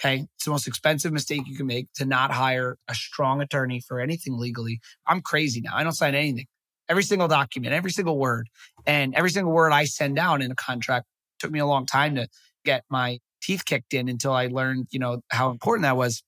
Okay. 0.01 0.27
It's 0.35 0.45
the 0.45 0.51
most 0.51 0.67
expensive 0.67 1.13
mistake 1.13 1.43
you 1.47 1.57
can 1.57 1.67
make 1.67 1.89
to 1.95 2.05
not 2.05 2.31
hire 2.31 2.77
a 2.89 2.95
strong 2.95 3.41
attorney 3.41 3.81
for 3.81 4.01
anything 4.01 4.39
legally. 4.39 4.81
I'm 5.07 5.23
crazy 5.23 5.61
now. 5.63 5.71
I 5.75 5.85
don't 5.85 5.93
sign 5.93 6.15
anything. 6.15 6.47
Every 6.89 7.03
single 7.03 7.29
document, 7.29 7.73
every 7.73 7.91
single 7.91 8.19
word, 8.19 8.49
and 8.87 9.15
every 9.15 9.31
single 9.31 9.53
word 9.53 9.73
I 9.73 9.85
send 9.87 10.17
down 10.17 10.43
in 10.43 10.51
a 10.51 10.55
contract 10.55 11.07
took 11.39 11.51
me 11.51 11.59
a 11.59 11.67
long 11.67 11.87
time 11.87 12.15
to 12.15 12.29
get 12.65 12.85
my 12.91 13.19
teeth 13.43 13.65
kicked 13.65 13.95
in 13.95 14.09
until 14.09 14.33
I 14.33 14.47
learned, 14.47 14.87
you 14.91 14.99
know, 14.99 15.21
how 15.31 15.51
important 15.51 15.83
that 15.85 15.97
was. 15.97 16.23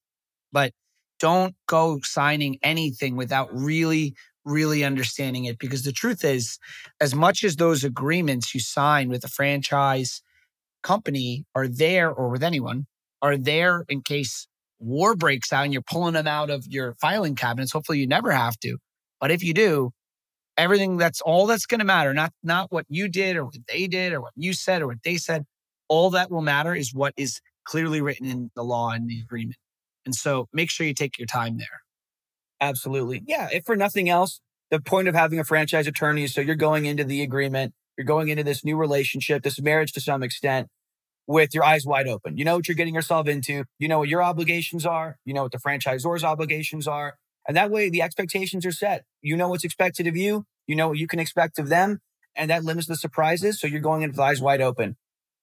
But 0.51 0.73
don't 1.19 1.55
go 1.67 1.99
signing 2.03 2.59
anything 2.63 3.17
without 3.17 3.49
really 3.53 4.15
really 4.45 4.83
understanding 4.83 5.45
it 5.45 5.59
because 5.59 5.83
the 5.83 5.93
truth 5.93 6.25
is 6.25 6.59
as 7.01 7.15
much 7.15 7.45
as 7.45 7.57
those 7.57 7.85
agreements 7.85 8.55
you 8.55 8.61
sign 8.61 9.09
with 9.09 9.23
a 9.25 9.29
franchise 9.29 10.23
company 10.83 11.45
are 11.55 11.69
there 11.69 12.11
or 12.11 12.31
with 12.31 12.43
anyone 12.43 12.87
are 13.21 13.37
there 13.37 13.85
in 13.89 14.01
case 14.01 14.47
war 14.79 15.17
breaks 15.17 15.53
out 15.53 15.65
and 15.65 15.73
you're 15.73 15.83
pulling 15.83 16.15
them 16.15 16.27
out 16.27 16.51
of 16.51 16.67
your 16.67 16.95
filing 17.01 17.35
cabinets. 17.35 17.73
Hopefully 17.73 17.99
you 17.99 18.07
never 18.07 18.31
have 18.31 18.59
to. 18.61 18.79
But 19.21 19.31
if 19.31 19.43
you 19.43 19.53
do, 19.55 19.91
everything 20.57 20.97
that's 20.97 21.21
all 21.21 21.47
that's 21.47 21.67
going 21.67 21.81
to 21.81 21.85
matter, 21.85 22.15
not 22.15 22.33
not 22.43 22.71
what 22.71 22.87
you 22.89 23.09
did 23.09 23.37
or 23.37 23.45
what 23.45 23.57
they 23.69 23.87
did 23.87 24.13
or 24.13 24.21
what 24.21 24.33
you 24.37 24.53
said 24.53 24.83
or 24.83 24.89
what 24.89 25.03
they 25.05 25.17
said. 25.17 25.45
All 25.89 26.11
that 26.11 26.31
will 26.31 26.43
matter 26.43 26.75
is 26.75 26.95
what 26.95 27.15
is 27.17 27.41
clearly 27.65 28.01
written 28.01 28.27
in 28.27 28.51
the 28.55 28.63
law 28.63 28.91
and 28.91 29.09
the 29.09 29.21
agreement. 29.21 29.57
And 30.09 30.15
so 30.15 30.49
make 30.55 30.71
sure 30.71 30.87
you 30.87 30.95
take 30.95 31.19
your 31.19 31.27
time 31.27 31.59
there. 31.59 31.83
Absolutely. 32.63 33.23
Yeah. 33.27 33.51
If 33.53 33.67
for 33.67 33.77
nothing 33.77 34.09
else, 34.09 34.41
the 34.71 34.81
point 34.81 35.07
of 35.07 35.15
having 35.15 35.39
a 35.39 35.45
franchise 35.45 35.87
attorney 35.87 36.25
is 36.25 36.33
so 36.33 36.41
you're 36.41 36.55
going 36.55 36.87
into 36.87 37.05
the 37.05 37.21
agreement, 37.21 37.75
you're 37.99 38.07
going 38.07 38.29
into 38.29 38.43
this 38.43 38.65
new 38.65 38.79
relationship, 38.79 39.43
this 39.43 39.61
marriage 39.61 39.93
to 39.93 40.01
some 40.01 40.23
extent 40.23 40.69
with 41.27 41.53
your 41.53 41.63
eyes 41.63 41.85
wide 41.85 42.09
open. 42.09 42.39
You 42.39 42.47
know 42.47 42.57
what 42.57 42.69
you're 42.69 42.75
getting 42.75 42.95
yourself 42.95 43.29
into. 43.29 43.65
You 43.79 43.87
know 43.87 43.99
what 43.99 44.09
your 44.09 44.23
obligations 44.23 44.87
are. 44.87 45.19
You 45.27 45.35
know 45.35 45.43
what 45.43 45.53
the 45.53 45.59
franchisor's 45.59 46.25
obligations 46.25 46.89
are. 46.89 47.19
And 47.47 47.55
that 47.55 47.71
way 47.71 47.91
the 47.91 48.01
expectations 48.01 48.65
are 48.65 48.73
set. 48.73 49.05
You 49.21 49.37
know 49.37 49.51
what's 49.51 49.65
expected 49.65 50.07
of 50.07 50.17
you. 50.17 50.47
You 50.67 50.75
know 50.75 50.89
what 50.89 50.97
you 50.97 51.07
can 51.07 51.19
expect 51.19 51.59
of 51.59 51.69
them. 51.69 51.99
And 52.35 52.51
that 52.51 52.65
limits 52.65 52.87
the 52.87 52.97
surprises. 52.97 53.61
So 53.61 53.67
you're 53.67 53.81
going 53.81 54.01
in 54.01 54.13
with 54.13 54.19
eyes 54.19 54.41
wide 54.41 54.63
open. 54.63 54.97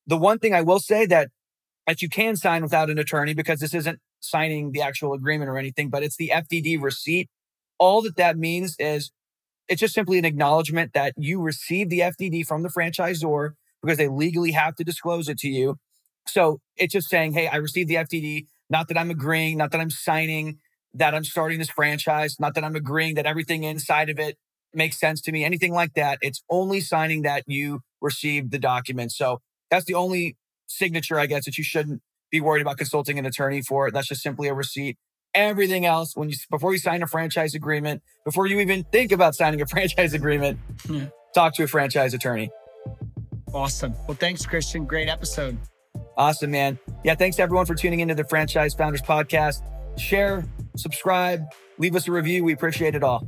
The 0.07 0.17
one 0.17 0.39
thing 0.39 0.55
I 0.55 0.61
will 0.61 0.79
say 0.79 1.05
that 1.05 1.29
that 1.85 2.01
you 2.01 2.09
can 2.09 2.35
sign 2.35 2.63
without 2.63 2.89
an 2.89 2.97
attorney 2.97 3.33
because 3.33 3.59
this 3.59 3.73
isn't 3.73 3.99
signing 4.29 4.71
the 4.71 4.81
actual 4.81 5.13
agreement 5.13 5.49
or 5.49 5.57
anything, 5.57 5.89
but 5.89 6.03
it's 6.03 6.17
the 6.17 6.31
FDD 6.33 6.81
receipt. 6.81 7.29
All 7.77 8.01
that 8.01 8.17
that 8.17 8.37
means 8.37 8.75
is 8.79 9.11
it's 9.67 9.81
just 9.81 9.93
simply 9.93 10.17
an 10.17 10.25
acknowledgement 10.25 10.93
that 10.93 11.13
you 11.17 11.41
received 11.41 11.89
the 11.89 11.99
FDD 11.99 12.45
from 12.45 12.63
the 12.63 12.69
franchisor 12.69 13.51
because 13.81 13.97
they 13.97 14.07
legally 14.07 14.51
have 14.51 14.75
to 14.75 14.83
disclose 14.83 15.27
it 15.27 15.37
to 15.39 15.49
you. 15.49 15.77
So 16.27 16.59
it's 16.75 16.93
just 16.93 17.09
saying, 17.09 17.33
hey, 17.33 17.47
I 17.47 17.57
received 17.57 17.89
the 17.89 17.95
FDD. 17.95 18.47
Not 18.69 18.87
that 18.87 18.97
I'm 18.97 19.11
agreeing, 19.11 19.57
not 19.57 19.71
that 19.71 19.81
I'm 19.81 19.89
signing 19.89 20.59
that 20.95 21.13
I'm 21.13 21.25
starting 21.25 21.59
this 21.59 21.69
franchise, 21.69 22.39
not 22.39 22.55
that 22.55 22.63
I'm 22.63 22.75
agreeing 22.75 23.15
that 23.15 23.25
everything 23.25 23.63
inside 23.63 24.09
of 24.09 24.17
it 24.17 24.37
makes 24.73 24.97
sense 24.97 25.21
to 25.21 25.31
me, 25.31 25.43
anything 25.43 25.73
like 25.73 25.93
that. 25.93 26.17
It's 26.21 26.41
only 26.49 26.79
signing 26.79 27.21
that 27.23 27.43
you 27.47 27.81
received 28.01 28.51
the 28.51 28.59
document. 28.59 29.11
So 29.11 29.41
that's 29.69 29.85
the 29.85 29.93
only 29.93 30.37
signature, 30.67 31.19
I 31.19 31.25
guess, 31.25 31.45
that 31.45 31.57
you 31.57 31.63
shouldn't 31.63 32.01
be 32.35 32.41
worried 32.41 32.61
about 32.61 32.77
consulting 32.77 33.17
an 33.19 33.25
attorney 33.25 33.61
for. 33.61 33.87
It. 33.87 33.93
That's 33.93 34.07
just 34.07 34.21
simply 34.21 34.47
a 34.47 34.53
receipt. 34.53 34.97
Everything 35.33 35.85
else, 35.85 36.15
when 36.15 36.29
you 36.29 36.35
before 36.49 36.71
you 36.71 36.79
sign 36.79 37.03
a 37.03 37.07
franchise 37.07 37.55
agreement, 37.55 38.01
before 38.23 38.47
you 38.47 38.59
even 38.59 38.83
think 38.91 39.11
about 39.11 39.35
signing 39.35 39.61
a 39.61 39.65
franchise 39.73 40.13
agreement, 40.13 40.59
yeah. 40.89 41.07
talk 41.33 41.53
to 41.55 41.63
a 41.63 41.67
franchise 41.67 42.13
attorney. 42.13 42.49
Awesome. 43.53 43.93
Well, 44.07 44.17
thanks, 44.17 44.45
Christian. 44.45 44.85
Great 44.85 45.07
episode. 45.07 45.57
Awesome, 46.17 46.51
man. 46.51 46.79
Yeah, 47.03 47.15
thanks 47.15 47.39
everyone 47.39 47.65
for 47.65 47.75
tuning 47.75 47.99
into 47.99 48.15
the 48.15 48.23
Franchise 48.25 48.73
Founders 48.75 49.01
Podcast. 49.01 49.61
Share, 49.97 50.45
subscribe, 50.75 51.43
leave 51.77 51.95
us 51.95 52.07
a 52.07 52.11
review. 52.11 52.43
We 52.43 52.53
appreciate 52.53 52.95
it 52.95 53.03
all. 53.03 53.27